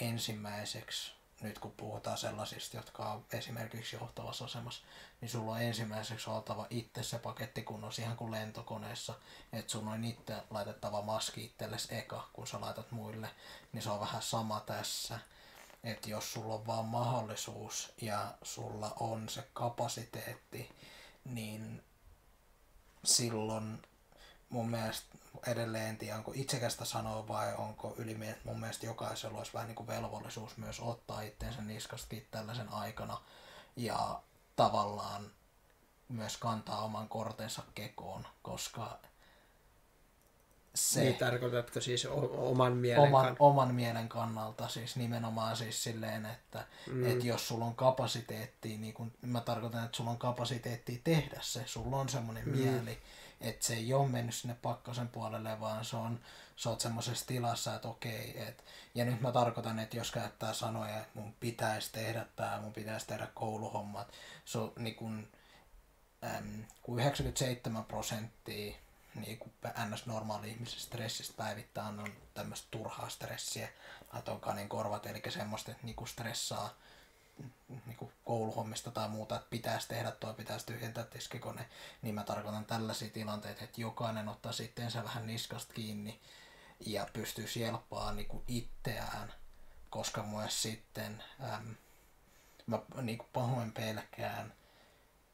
ensimmäiseksi, 0.00 1.12
nyt 1.40 1.58
kun 1.58 1.72
puhutaan 1.76 2.18
sellaisista, 2.18 2.76
jotka 2.76 3.12
on 3.12 3.24
esimerkiksi 3.32 3.96
johtavassa 3.96 4.44
asemassa, 4.44 4.84
niin 5.20 5.28
sulla 5.28 5.52
on 5.52 5.62
ensimmäiseksi 5.62 6.30
oltava 6.30 6.66
itse 6.70 7.02
se 7.02 7.18
paketti 7.18 7.62
kunnossa 7.62 8.02
ihan 8.02 8.16
kuin 8.16 8.30
lentokoneessa, 8.30 9.14
että 9.52 9.72
sun 9.72 9.88
on 9.88 10.04
itse 10.04 10.34
laitettava 10.50 11.02
maski 11.02 11.44
itsellesi 11.44 11.94
eka, 11.94 12.28
kun 12.32 12.46
sä 12.46 12.60
laitat 12.60 12.92
muille, 12.92 13.28
niin 13.72 13.82
se 13.82 13.90
on 13.90 14.00
vähän 14.00 14.22
sama 14.22 14.60
tässä, 14.60 15.18
että 15.84 16.10
jos 16.10 16.32
sulla 16.32 16.54
on 16.54 16.66
vaan 16.66 16.84
mahdollisuus 16.84 17.92
ja 18.00 18.34
sulla 18.42 18.96
on 19.00 19.28
se 19.28 19.48
kapasiteetti, 19.52 20.72
niin 21.24 21.82
silloin 23.04 23.82
mun 24.48 24.70
mielestä 24.70 25.18
edelleen 25.46 25.88
en 25.88 25.98
tiedä, 25.98 26.16
onko 26.16 26.32
itsekästä 26.34 26.84
sanoa 26.84 27.28
vai 27.28 27.54
onko 27.54 27.94
ylimieltä. 27.98 28.40
Mun 28.44 28.60
mielestä 28.60 28.86
jokaisella 28.86 29.38
olisi 29.38 29.52
vähän 29.54 29.66
niin 29.66 29.76
kuin 29.76 29.86
velvollisuus 29.86 30.56
myös 30.56 30.80
ottaa 30.80 31.20
itteensä 31.20 31.62
niskastakin 31.62 32.26
tällaisen 32.30 32.68
aikana 32.68 33.20
ja 33.76 34.20
tavallaan 34.56 35.30
myös 36.08 36.36
kantaa 36.36 36.82
oman 36.82 37.08
kortensa 37.08 37.62
kekoon, 37.74 38.26
koska 38.42 38.98
se... 40.76 41.00
Niin 41.00 41.14
tarkoitatko 41.14 41.80
siis 41.80 42.06
oman 42.36 42.76
mielen 42.76 43.02
oman, 43.02 43.24
kann... 43.24 43.36
oman 43.38 43.74
mielen 43.74 44.08
kannalta, 44.08 44.68
siis 44.68 44.96
nimenomaan 44.96 45.56
siis 45.56 45.82
silleen, 45.82 46.26
että 46.26 46.64
mm. 46.86 47.06
et 47.06 47.24
jos 47.24 47.48
sulla 47.48 47.64
on 47.64 47.74
kapasiteetti, 47.74 48.76
niin 48.76 48.94
kun, 48.94 49.12
mä 49.22 49.40
tarkoitan, 49.40 49.84
että 49.84 49.96
sulla 49.96 50.10
on 50.10 50.18
kapasiteetti 50.18 51.00
tehdä 51.04 51.38
se, 51.40 51.62
sulla 51.66 51.96
on 51.96 52.08
semmoinen 52.08 52.44
mm. 52.44 52.58
mieli, 52.58 52.98
että 53.40 53.66
se 53.66 53.74
ei 53.74 53.94
ole 53.94 54.08
mennyt 54.08 54.34
sinne 54.34 54.56
pakkasen 54.62 55.08
puolelle, 55.08 55.60
vaan 55.60 55.84
se 55.84 55.96
on, 55.96 56.20
sä 56.56 56.70
oot 56.70 56.80
semmoisessa 56.80 57.26
tilassa, 57.26 57.74
että 57.74 57.88
okei, 57.88 58.48
et, 58.48 58.64
ja 58.94 59.04
nyt 59.04 59.20
mä 59.20 59.32
tarkoitan, 59.32 59.78
että 59.78 59.96
jos 59.96 60.10
käyttää 60.10 60.52
sanoja, 60.52 60.98
että 60.98 61.20
mun 61.20 61.34
pitäisi 61.40 61.92
tehdä 61.92 62.26
tämä, 62.36 62.60
mun 62.60 62.72
pitäisi 62.72 63.06
tehdä 63.06 63.28
kouluhommat, 63.34 64.12
se 64.44 64.58
on 64.58 64.72
niin 64.78 64.94
kun, 64.94 65.28
äm, 66.24 66.64
kun 66.82 67.00
97 67.00 67.84
prosenttia 67.84 68.76
niin 69.14 69.38
kuin 69.38 69.52
ns. 69.90 70.06
normaali 70.06 70.50
ihmisen 70.50 70.80
stressistä 70.80 71.34
päivittäin 71.36 72.00
on 72.00 72.12
tämmöistä 72.34 72.68
turhaa 72.70 73.08
stressiä, 73.08 73.68
laitoin 74.12 74.40
kanin 74.40 74.68
korvat, 74.68 75.06
eli 75.06 75.22
semmoista, 75.28 75.70
että 75.70 75.86
niin 75.86 75.96
stressaa 76.06 76.74
niin 77.68 77.96
kuin 77.96 78.12
kouluhommista 78.24 78.90
tai 78.90 79.08
muuta, 79.08 79.36
että 79.36 79.50
pitäisi 79.50 79.88
tehdä 79.88 80.10
toi, 80.10 80.34
pitäisi 80.34 80.66
tyhjentää 80.66 81.04
tiskikone, 81.04 81.68
niin 82.02 82.14
mä 82.14 82.24
tarkoitan 82.24 82.64
tällaisia 82.64 83.10
tilanteita, 83.10 83.64
että 83.64 83.80
jokainen 83.80 84.28
ottaa 84.28 84.52
sitten 84.52 84.90
se 84.90 85.04
vähän 85.04 85.26
niskasta 85.26 85.74
kiinni 85.74 86.20
ja 86.86 87.06
pystyy 87.12 87.46
sielppaa 87.46 88.12
niin 88.12 88.28
kuin 88.28 88.44
itseään, 88.48 89.32
koska 89.90 90.22
myös 90.22 90.62
sitten 90.62 91.22
äm, 91.54 91.74
mä 92.66 92.78
niin 93.02 93.18
kuin 93.18 93.28
pahoin 93.32 93.72
pelkään, 93.72 94.54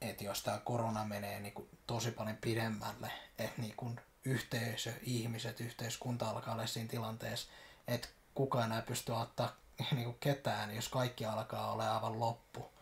että 0.00 0.24
jos 0.24 0.42
tämä 0.42 0.58
korona 0.58 1.04
menee 1.04 1.40
niin 1.40 1.54
kuin 1.54 1.68
tosi 1.86 2.10
paljon 2.10 2.36
pidemmälle, 2.36 3.12
että 3.38 3.62
niin 3.62 3.76
kuin 3.76 4.00
yhteisö, 4.24 4.92
ihmiset, 5.02 5.60
yhteiskunta 5.60 6.30
alkaa 6.30 6.54
olla 6.54 6.66
siinä 6.66 6.88
tilanteessa, 6.88 7.48
että 7.88 8.08
kukaan 8.34 8.64
enää 8.64 8.82
pystyy 8.82 9.16
ottaa 9.16 9.56
niin 9.92 10.04
kuin 10.04 10.16
ketään, 10.20 10.74
jos 10.74 10.88
kaikki 10.88 11.24
alkaa 11.24 11.72
olla 11.72 11.94
aivan 11.94 12.20
loppu. 12.20 12.72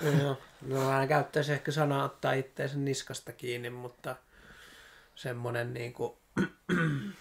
Joo, 0.00 0.36
no 0.62 0.86
vähän 0.86 1.08
käyttäisi 1.08 1.52
ehkä 1.52 1.72
sanaa 1.72 2.04
ottaa 2.04 2.32
itteensä 2.32 2.76
niskasta 2.76 3.32
kiinni, 3.32 3.70
mutta 3.70 4.16
semmoinen 5.14 5.74
niin 5.74 5.92
kuin, 5.92 6.12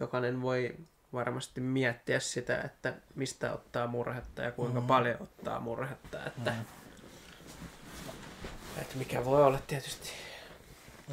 jokainen 0.00 0.42
voi 0.42 0.76
varmasti 1.12 1.60
miettiä 1.60 2.20
sitä, 2.20 2.60
että 2.60 2.94
mistä 3.14 3.52
ottaa 3.52 3.86
murhetta 3.86 4.42
ja 4.42 4.52
kuinka 4.52 4.80
mm. 4.80 4.86
paljon 4.86 5.22
ottaa 5.22 5.60
murhetta, 5.60 6.26
että, 6.26 6.50
mm. 6.50 6.64
että 8.82 8.96
mikä 8.96 9.24
voi 9.24 9.44
olla 9.44 9.58
tietysti 9.66 10.10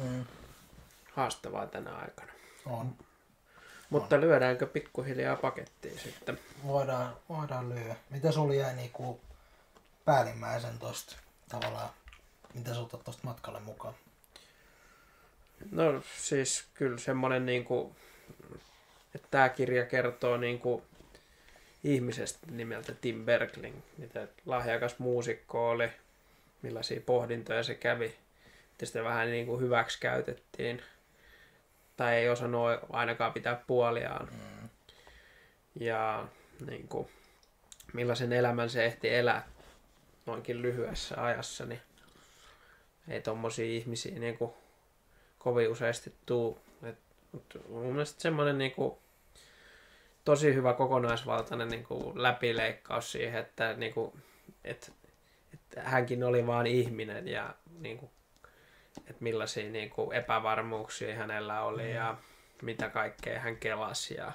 mm. 0.04 0.24
haastavaa 1.12 1.66
tänä 1.66 1.94
aikana. 1.94 2.32
On. 2.66 2.96
Mutta 3.92 4.16
on. 4.16 4.20
lyödäänkö 4.20 4.66
pikkuhiljaa 4.66 5.36
pakettiin 5.36 5.98
sitten? 5.98 6.38
Voidaan, 6.66 7.16
voidaan 7.28 7.68
lyödä. 7.68 7.96
Mitä 8.10 8.32
sulla 8.32 8.54
jäi 8.54 8.76
niinku 8.76 9.20
päällimmäisen 10.04 10.78
tosta 10.78 11.16
tavallaan, 11.48 11.90
mitä 12.54 12.74
sä 12.74 12.80
otat 12.80 13.04
tosta 13.04 13.22
matkalle 13.24 13.60
mukaan? 13.60 13.94
No 15.70 16.02
siis 16.18 16.64
kyllä 16.74 16.98
semmonen 16.98 17.46
niinku, 17.46 17.96
että 19.14 19.28
tämä 19.30 19.48
kirja 19.48 19.86
kertoo 19.86 20.36
niinku 20.36 20.82
ihmisestä 21.84 22.46
nimeltä 22.50 22.92
Tim 23.00 23.24
Bergling, 23.24 23.76
mitä 23.98 24.28
lahjakas 24.46 24.98
muusikko 24.98 25.70
oli, 25.70 25.88
millaisia 26.62 27.00
pohdintoja 27.00 27.62
se 27.62 27.74
kävi. 27.74 28.14
Ja 28.80 28.86
sitten 28.86 29.04
vähän 29.04 29.30
niin 29.30 29.46
kuin 29.46 29.60
hyväksi 29.60 30.00
käytettiin, 30.00 30.82
tai 31.96 32.14
ei 32.14 32.28
osannut 32.28 32.62
ainakaan 32.90 33.32
pitää 33.32 33.62
puoliaan. 33.66 34.28
Mm. 34.32 34.68
Ja 35.80 36.28
niin 36.66 36.88
kuin, 36.88 37.08
millaisen 37.92 38.32
elämän 38.32 38.70
se 38.70 38.84
ehti 38.84 39.14
elää 39.14 39.48
noinkin 40.26 40.62
lyhyessä 40.62 41.24
ajassa, 41.24 41.66
niin 41.66 41.80
ei 43.08 43.20
tommosia 43.20 43.64
ihmisiä 43.64 44.18
niin 44.18 44.38
kuin, 44.38 44.52
kovin 45.38 45.68
useasti 45.68 46.14
tuu. 46.26 46.58
Et, 46.82 46.98
mutta 47.32 47.58
mun 47.68 47.92
mielestä 47.92 48.22
semmoinen 48.22 48.58
niin 48.58 48.72
kuin, 48.72 48.94
tosi 50.24 50.54
hyvä 50.54 50.72
kokonaisvaltainen 50.72 51.68
niin 51.68 51.84
kuin, 51.84 52.22
läpileikkaus 52.22 53.12
siihen, 53.12 53.40
että, 53.40 53.74
niin 53.74 53.94
kuin, 53.94 54.22
et, 54.64 54.92
että 55.54 55.82
hänkin 55.82 56.24
oli 56.24 56.46
vain 56.46 56.66
ihminen 56.66 57.28
ja 57.28 57.54
niin 57.78 57.98
kuin, 57.98 58.10
että 58.98 59.16
millaisia 59.20 59.70
niin 59.70 59.90
kuin, 59.90 60.16
epävarmuuksia 60.16 61.14
hänellä 61.14 61.62
oli 61.62 61.82
mm. 61.82 61.94
ja 61.94 62.16
mitä 62.62 62.88
kaikkea 62.88 63.40
hän 63.40 63.56
kelasi 63.56 64.14
ja, 64.14 64.32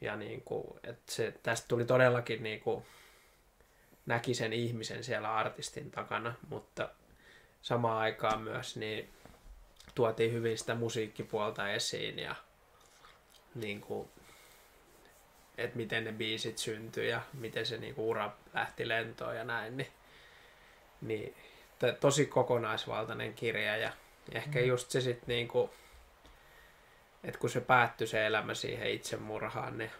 ja 0.00 0.16
niin 0.16 0.40
kuin, 0.40 0.64
että 0.82 1.12
se, 1.12 1.34
tästä 1.42 1.68
tuli 1.68 1.84
todellakin 1.84 2.42
niin 2.42 2.60
kuin, 2.60 2.84
näki 4.06 4.34
sen 4.34 4.52
ihmisen 4.52 5.04
siellä 5.04 5.34
artistin 5.34 5.90
takana, 5.90 6.34
mutta 6.48 6.88
samaan 7.62 7.98
aikaan 7.98 8.42
myös 8.42 8.76
niin 8.76 9.08
tuotiin 9.94 10.32
hyvin 10.32 10.58
sitä 10.58 10.74
musiikkipuolta 10.74 11.70
esiin 11.70 12.18
ja 12.18 12.34
niin 13.54 13.80
kuin, 13.80 14.08
että 15.58 15.76
miten 15.76 16.04
ne 16.04 16.12
biisit 16.12 16.58
syntyi 16.58 17.08
ja 17.08 17.22
miten 17.32 17.66
se 17.66 17.78
niin 17.78 17.94
kuin, 17.94 18.06
ura 18.06 18.32
lähti 18.54 18.88
lentoon 18.88 19.36
ja 19.36 19.44
näin, 19.44 19.76
niin, 19.76 19.88
niin 21.00 21.36
tosi 22.00 22.26
kokonaisvaltainen 22.26 23.34
kirja 23.34 23.76
ja 23.76 23.92
ehkä 24.32 24.58
mm. 24.58 24.64
just 24.64 24.90
se 24.90 25.00
sitten 25.00 25.28
niin 25.28 25.48
kuin, 25.48 25.70
että 27.24 27.40
kun 27.40 27.50
se 27.50 27.60
päättyi 27.60 28.06
se 28.06 28.26
elämä 28.26 28.54
siihen 28.54 28.90
itsemurhaan, 28.90 29.78
niin 29.78 29.90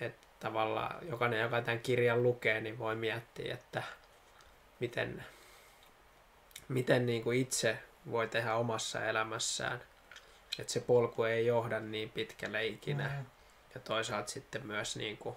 että 0.00 0.26
tavallaan 0.40 1.08
jokainen, 1.08 1.40
joka 1.40 1.62
tämän 1.62 1.80
kirjan 1.80 2.22
lukee, 2.22 2.60
niin 2.60 2.78
voi 2.78 2.96
miettiä, 2.96 3.54
että 3.54 3.82
miten, 4.80 5.24
miten 6.68 7.06
niin 7.06 7.22
kuin 7.22 7.38
itse 7.38 7.78
voi 8.10 8.28
tehdä 8.28 8.54
omassa 8.54 9.04
elämässään, 9.04 9.80
että 10.58 10.72
se 10.72 10.80
polku 10.80 11.22
ei 11.24 11.46
johda 11.46 11.80
niin 11.80 12.10
pitkälle 12.10 12.66
ikinä. 12.66 13.08
Mm. 13.08 13.26
Ja 13.74 13.80
toisaalta 13.80 14.30
sitten 14.30 14.66
myös 14.66 14.96
niin 14.96 15.16
kuin 15.16 15.36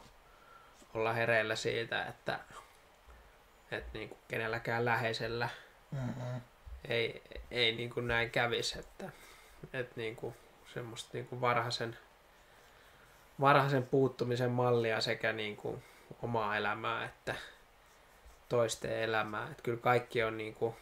olla 0.93 1.13
hereillä 1.13 1.55
siitä, 1.55 2.05
että, 2.05 2.39
että 3.71 3.97
niin 3.97 4.10
kuin 4.10 4.19
kenelläkään 4.27 4.86
läheisellä 4.86 5.49
mm-hmm. 5.91 6.41
ei, 6.88 7.21
ei 7.51 7.75
niin 7.75 7.89
kuin 7.89 8.08
näin 8.08 8.32
kävisi, 8.32 8.80
että, 8.80 9.10
että 9.73 9.93
niin 9.95 10.15
kuin 10.15 10.36
semmoista 10.73 11.10
niin 11.13 11.27
kuin 11.27 11.41
varhaisen 11.41 11.97
varhaisen 13.41 13.84
puuttumisen 13.84 14.51
mallia 14.51 15.01
sekä 15.01 15.34
niin 15.34 15.58
kuin 15.58 15.84
omaa 16.21 16.58
elämää 16.58 17.06
että 17.06 17.36
toisten 18.49 18.99
elämää. 18.99 19.47
Että 19.51 19.63
kyllä 19.63 19.80
kaikki 19.80 20.23
on 20.23 20.38
niin 20.38 20.53
kuin, 20.53 20.75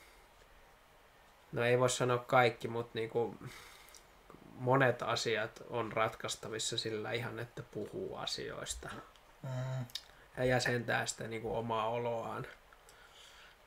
no 1.52 1.63
ei 1.63 1.80
voi 1.80 1.89
sanoa 1.89 2.17
kaikki, 2.17 2.67
mutta 2.67 2.91
niin 2.93 3.10
kuin 3.10 3.52
monet 4.56 5.02
asiat 5.02 5.63
on 5.69 5.91
ratkaistavissa 5.91 6.78
sillä 6.78 7.12
ihan, 7.12 7.39
että 7.39 7.63
puhuu 7.63 8.15
asioista. 8.15 8.89
Mm. 9.43 9.86
Ja 10.38 10.45
jäsentää 10.45 11.06
sitä 11.06 11.28
niin 11.28 11.41
kuin 11.41 11.56
omaa 11.56 11.89
oloaan. 11.89 12.48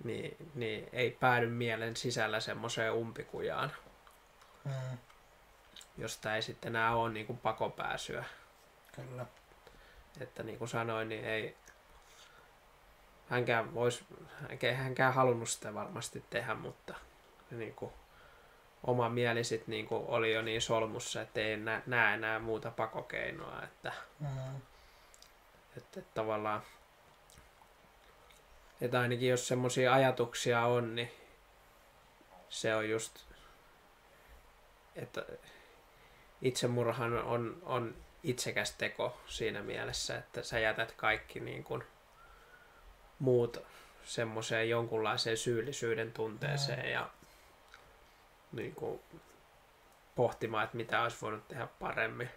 Niin, 0.05 0.37
niin 0.55 0.89
ei 0.93 1.11
päädy 1.11 1.47
mielen 1.47 1.97
sisällä 1.97 2.41
semmoiseen 2.41 2.93
umpikujaan. 2.93 3.73
Mm. 4.65 4.99
Josta 5.97 6.35
ei 6.35 6.43
sitten 6.43 6.77
enää 6.77 6.95
ole 6.97 7.13
niin 7.13 7.27
kuin 7.27 7.39
pakopääsyä. 7.39 8.25
Kyllä. 8.97 9.27
Että 10.21 10.43
niin 10.43 10.59
kuin 10.59 10.69
sanoin, 10.69 11.09
niin 11.09 11.25
ei 11.25 11.57
hänkään, 13.29 13.75
vois, 13.75 14.05
hänkään 14.75 15.15
halunnut 15.15 15.49
sitä 15.49 15.75
varmasti 15.75 16.25
tehdä, 16.31 16.55
mutta 16.55 16.95
niin 17.51 17.75
kuin, 17.75 17.93
oma 18.83 19.09
mieli 19.09 19.45
sit 19.45 19.67
niin 19.67 19.87
kuin 19.87 20.05
oli 20.07 20.33
jo 20.33 20.43
niin 20.43 20.63
solmussa, 20.63 21.23
että 21.23 21.41
ei 21.41 21.57
nä, 21.57 21.83
näe 21.87 22.15
enää 22.15 22.39
muuta 22.39 22.71
pakokeinoa. 22.71 23.63
Että, 23.63 23.93
mm. 24.21 24.57
että, 25.77 26.01
että 26.01 26.15
tavallaan 26.15 26.63
että 28.81 29.01
ainakin 29.01 29.29
jos 29.29 29.49
semmoisia 29.49 29.95
ajatuksia 29.95 30.65
on, 30.65 30.95
niin 30.95 31.11
se 32.49 32.75
on 32.75 32.91
just, 32.91 33.19
että 34.97 35.27
itsemurhan 36.43 37.13
on, 37.13 37.63
on 37.63 37.95
itsekäs 38.23 38.73
teko 38.73 39.21
siinä 39.27 39.63
mielessä, 39.63 40.19
että 40.19 40.43
sä 40.43 40.59
jätät 40.59 40.93
kaikki 40.93 41.41
niin 41.41 41.65
kuin 41.65 41.85
muut 43.19 43.63
semmoiseen 44.05 44.69
jonkunlaiseen 44.69 45.37
syyllisyyden 45.37 46.13
tunteeseen 46.13 46.93
ja 46.93 47.11
niin 48.53 48.75
kuin 48.75 49.01
pohtimaan, 50.15 50.65
että 50.65 50.77
mitä 50.77 51.03
olisi 51.03 51.17
voinut 51.23 51.49
tehdä 51.49 51.69
paremmin. 51.79 52.31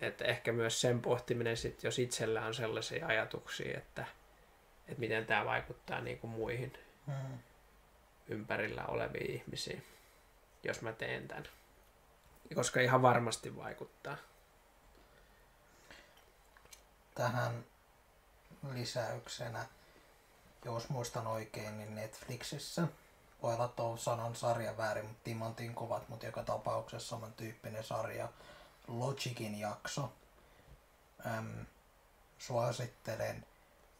Että 0.00 0.24
ehkä 0.24 0.52
myös 0.52 0.80
sen 0.80 1.02
pohtiminen, 1.02 1.56
sit, 1.56 1.82
jos 1.82 1.98
itsellä 1.98 2.46
on 2.46 2.54
sellaisia 2.54 3.06
ajatuksia, 3.06 3.78
että, 3.78 4.04
että 4.88 5.00
miten 5.00 5.26
tämä 5.26 5.44
vaikuttaa 5.44 6.00
niin 6.00 6.18
kuin 6.18 6.30
muihin 6.30 6.72
mm. 7.06 7.38
ympärillä 8.28 8.84
oleviin 8.84 9.30
ihmisiin, 9.30 9.84
jos 10.64 10.82
mä 10.82 10.92
teen 10.92 11.28
tämän 11.28 11.44
koska 12.54 12.80
ihan 12.80 13.02
varmasti 13.02 13.56
vaikuttaa. 13.56 14.16
Tähän 17.14 17.64
lisäyksenä, 18.72 19.66
jos 20.64 20.88
muistan 20.88 21.26
oikein, 21.26 21.78
niin 21.78 21.94
Netflixissä 21.94 22.88
voi 23.42 23.54
olla 23.54 23.68
tuon 23.68 23.98
sanan 23.98 24.34
sarja 24.34 24.76
väärin, 24.76 25.04
mutta 25.04 25.24
Timantin 25.24 25.74
kovat, 25.74 26.08
mutta 26.08 26.26
joka 26.26 26.42
tapauksessa 26.42 27.08
samantyyppinen 27.08 27.84
sarja, 27.84 28.28
Logicin 28.88 29.60
jakso. 29.60 30.12
Äm, 31.26 31.66
suosittelen 32.38 33.46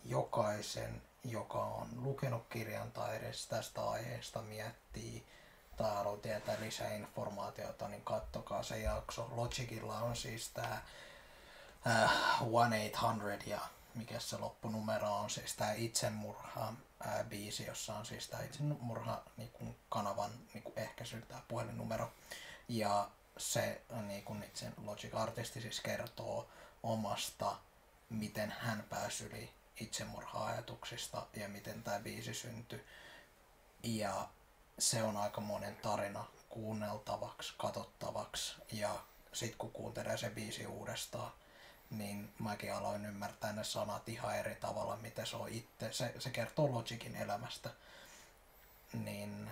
jokaisen, 0.05 1.03
joka 1.25 1.65
on 1.65 1.89
lukenut 1.97 2.47
kirjan 2.49 2.93
tai 2.93 3.17
edes 3.17 3.47
tästä 3.47 3.91
aiheesta 3.91 4.43
miettii 4.43 5.27
tai 5.77 5.95
haluaa 5.95 6.17
tietää 6.17 6.57
lisää 6.61 6.95
informaatiota, 6.95 7.89
niin 7.89 8.05
kattokaa 8.05 8.63
se 8.63 8.79
jakso. 8.79 9.29
Logicilla 9.31 9.99
on 9.99 10.17
siis 10.17 10.49
tämä 10.49 10.81
äh, 11.87 12.11
1-800 12.41 12.45
ja 13.47 13.61
mikä 13.95 14.21
se 14.21 14.37
loppunumero 14.37 15.17
on, 15.17 15.31
siis 15.31 15.55
tämä 15.55 15.73
itsemurha 15.73 16.75
äh, 17.07 17.25
biisi, 17.25 17.67
jossa 17.67 17.95
on 17.95 18.07
siis 18.07 18.29
tämä 18.29 18.43
itsemurha 18.43 19.23
niin 19.37 19.51
kuin 19.51 19.77
kanavan 19.89 20.31
niin 20.55 20.63
kuin 20.63 20.79
ehkäisy, 20.79 21.23
tämä 21.23 21.43
puhelinnumero. 21.49 22.13
Ja 22.69 23.09
se 23.37 23.83
niin 24.07 24.25
kuin 24.25 24.43
itse 24.43 24.67
Logic-artisti 24.85 25.61
siis 25.61 25.81
kertoo 25.81 26.49
omasta, 26.83 27.57
miten 28.11 28.55
hän 28.59 28.85
pääsi 28.91 29.25
yli 29.25 29.51
itsemurha-ajatuksista 29.81 31.27
ja 31.37 31.49
miten 31.49 31.83
tämä 31.83 31.99
biisi 32.01 32.35
syntyi. 32.35 32.85
Ja 33.83 34.29
se 34.79 35.03
on 35.03 35.17
aika 35.17 35.41
monen 35.41 35.77
tarina 35.77 36.25
kuunneltavaksi, 36.49 37.55
katsottavaksi 37.59 38.57
ja 38.73 39.05
sitten 39.33 39.59
kun 39.59 39.73
kuuntelee 39.73 40.17
se 40.17 40.31
biisi 40.31 40.67
uudestaan, 40.67 41.33
niin 41.91 42.33
mäkin 42.39 42.75
aloin 42.75 43.07
ymmärtää 43.07 43.53
ne 43.53 43.65
sanat 43.65 44.09
ihan 44.09 44.37
eri 44.37 44.55
tavalla, 44.55 44.97
mitä 44.97 45.25
se 45.25 45.37
on 45.37 45.49
itse. 45.49 45.93
Se, 45.93 46.15
se 46.19 46.31
kertoo 46.31 46.73
Logicin 46.73 47.17
elämästä. 47.17 47.71
Niin 48.93 49.51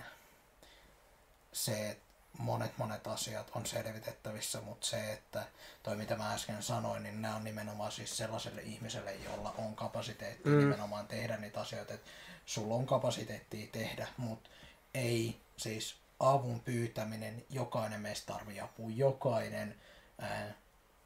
se, 1.52 1.90
että 1.90 2.11
monet 2.38 2.78
monet 2.78 3.06
asiat 3.06 3.50
on 3.54 3.66
selvitettävissä, 3.66 4.60
mutta 4.60 4.86
se, 4.86 5.12
että 5.12 5.44
toi 5.82 5.96
mitä 5.96 6.16
mä 6.16 6.32
äsken 6.32 6.62
sanoin, 6.62 7.02
niin 7.02 7.22
nämä 7.22 7.36
on 7.36 7.44
nimenomaan 7.44 7.92
siis 7.92 8.16
sellaiselle 8.16 8.62
ihmiselle, 8.62 9.14
jolla 9.14 9.54
on 9.58 9.76
kapasiteetti 9.76 10.48
mm. 10.48 10.58
nimenomaan 10.58 11.06
tehdä 11.06 11.36
niitä 11.36 11.60
asioita, 11.60 11.94
että 11.94 12.10
sulla 12.46 12.74
on 12.74 12.86
kapasiteettia 12.86 13.66
tehdä, 13.72 14.08
mutta 14.16 14.50
ei 14.94 15.40
siis 15.56 15.96
avun 16.20 16.60
pyytäminen, 16.60 17.44
jokainen 17.50 18.00
meistä 18.00 18.32
tarvii 18.32 18.60
apua, 18.60 18.90
jokainen 18.90 19.74
ää, 20.18 20.52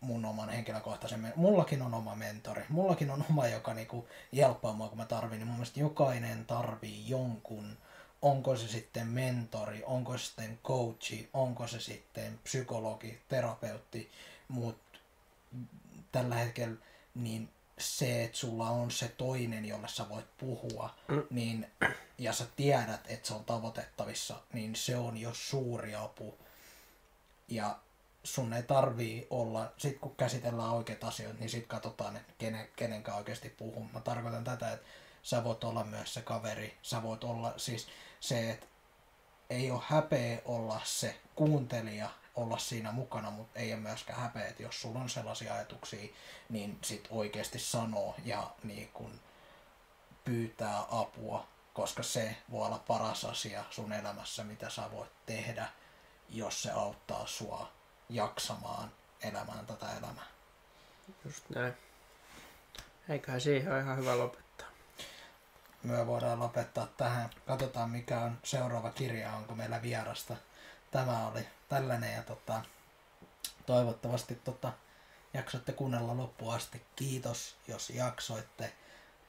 mun 0.01 0.25
oman 0.25 0.49
henkilökohtaisen, 0.49 1.33
mullakin 1.37 1.83
on 1.83 1.95
oma 1.95 2.15
mentori, 2.15 2.65
mullakin 2.69 3.11
on 3.11 3.25
oma, 3.31 3.47
joka 3.47 3.75
niinku 3.75 4.09
jelppaa 4.33 4.73
mua, 4.73 4.89
kun 4.89 4.99
mä 4.99 5.07
tarvin, 5.07 5.39
niin 5.39 5.47
mun 5.47 5.57
mielestä 5.57 5.81
jokainen 5.81 6.47
tarvii 6.47 7.09
jonkun, 7.09 7.77
onko 8.23 8.57
se 8.57 8.69
sitten 8.69 9.07
mentori, 9.07 9.83
onko 9.87 10.19
se 10.19 10.25
sitten 10.25 10.59
coachi, 10.65 11.31
onko 11.33 11.67
se 11.67 11.81
sitten 11.81 12.39
psykologi, 12.45 13.21
terapeutti, 13.29 14.11
mutta 14.49 14.99
tällä 16.13 16.35
hetkellä 16.35 16.77
niin 17.15 17.49
se, 17.79 18.25
että 18.25 18.39
sulla 18.39 18.71
on 18.71 18.91
se 18.91 19.09
toinen, 19.09 19.65
jolle 19.65 19.89
sä 19.89 20.09
voit 20.09 20.27
puhua, 20.39 20.95
mm. 21.09 21.23
niin, 21.31 21.71
ja 22.19 22.33
sä 22.33 22.47
tiedät, 22.57 23.01
että 23.09 23.29
se 23.29 23.35
on 23.35 23.45
tavoitettavissa, 23.45 24.37
niin 24.53 24.77
se 24.77 24.97
on 24.97 25.17
jo 25.17 25.35
suuri 25.35 25.95
apu. 25.95 26.39
Ja 27.49 27.79
sun 28.25 28.53
ei 28.53 28.63
tarvii 28.63 29.27
olla, 29.31 29.73
sit 29.77 29.99
kun 29.99 30.17
käsitellään 30.17 30.71
oikeat 30.71 31.05
asioita, 31.05 31.39
niin 31.39 31.51
sit 31.51 31.67
katsotaan, 31.67 32.17
että 32.17 32.33
kenen, 32.39 32.69
kenenkä 32.77 33.15
oikeasti 33.15 33.51
puhun. 33.51 33.91
Mä 33.93 34.01
tarkoitan 34.01 34.45
tätä, 34.45 34.73
että 34.73 34.87
sä 35.27 35.45
voit 35.45 35.65
olla 35.65 35.85
myös 35.85 36.15
se 36.15 36.23
kaveri, 36.23 36.79
sä 36.83 37.03
voit 37.03 37.25
olla 37.25 37.55
siis 37.57 37.89
se, 38.21 38.51
että 38.51 38.67
ei 39.51 39.71
ole 39.71 39.83
häpeä 39.87 40.39
olla 40.45 40.81
se 40.85 41.21
kuuntelija, 41.35 42.11
olla 42.35 42.59
siinä 42.59 42.93
mukana, 42.93 43.31
mutta 43.31 43.59
ei 43.59 43.73
ole 43.73 43.81
myöskään 43.81 44.21
häpeä, 44.21 44.47
että 44.47 44.63
jos 44.63 44.81
sulla 44.81 44.99
on 44.99 45.09
sellaisia 45.09 45.55
ajatuksia, 45.55 46.15
niin 46.49 46.79
sit 46.83 47.09
oikeasti 47.11 47.59
sanoo 47.59 48.15
ja 48.25 48.51
niin 48.65 48.89
kun 48.89 49.21
pyytää 50.25 50.83
apua, 50.91 51.47
koska 51.75 52.03
se 52.03 52.37
voi 52.51 52.67
olla 52.67 52.85
paras 52.89 53.25
asia 53.25 53.65
sun 53.71 53.93
elämässä, 53.93 54.45
mitä 54.45 54.71
sä 54.71 54.91
voit 54.93 55.13
tehdä, 55.27 55.69
jos 56.29 56.63
se 56.63 56.71
auttaa 56.71 57.27
sua 57.27 57.73
jaksamaan 58.09 58.93
elämään 59.23 59.67
tätä 59.67 59.87
elämää. 59.93 60.27
Just 61.25 61.51
näin. 61.51 61.75
Eiköhän 63.09 63.41
siihen 63.41 63.73
ole 63.73 63.81
ihan 63.81 63.97
hyvä 63.97 64.19
lopettaa. 64.19 64.46
Me 65.87 66.07
voidaan 66.07 66.41
lopettaa 66.41 66.87
tähän. 66.87 67.31
Katsotaan 67.47 67.91
mikä 67.91 68.21
on 68.21 68.39
seuraava 68.43 68.91
kirja, 68.91 69.33
onko 69.33 69.55
meillä 69.55 69.83
vierasta. 69.83 70.37
Tämä 70.91 71.27
oli 71.27 71.47
tällainen 71.69 72.15
ja 72.15 72.23
tota, 72.23 72.63
toivottavasti 73.67 74.35
tota, 74.35 74.73
jaksoitte 75.35 75.73
kuunnella 75.73 76.17
loppuun 76.17 76.55
asti. 76.55 76.83
Kiitos, 76.97 77.57
jos 77.69 77.91
jaksoitte 77.91 78.73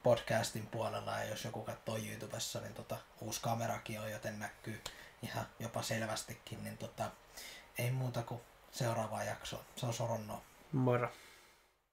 podcastin 0.02 0.66
puolella 0.66 1.18
ja 1.18 1.24
jos 1.24 1.44
joku 1.44 1.62
katsoo 1.62 1.96
YouTubessa, 1.96 2.60
niin 2.60 2.74
tota, 2.74 2.96
uusi 3.20 3.40
kamerakin 3.40 4.00
on, 4.00 4.10
joten 4.10 4.38
näkyy 4.38 4.82
ihan 5.22 5.46
jopa 5.58 5.82
selvästikin, 5.82 6.64
niin 6.64 6.78
tota, 6.78 7.10
ei 7.78 7.90
muuta 7.90 8.22
kuin 8.22 8.40
seuraavaan 8.72 9.26
jaksoon. 9.26 9.64
Se 9.76 9.86
on 9.86 9.94
Soronno. 9.94 10.42
Moro. 10.72 11.10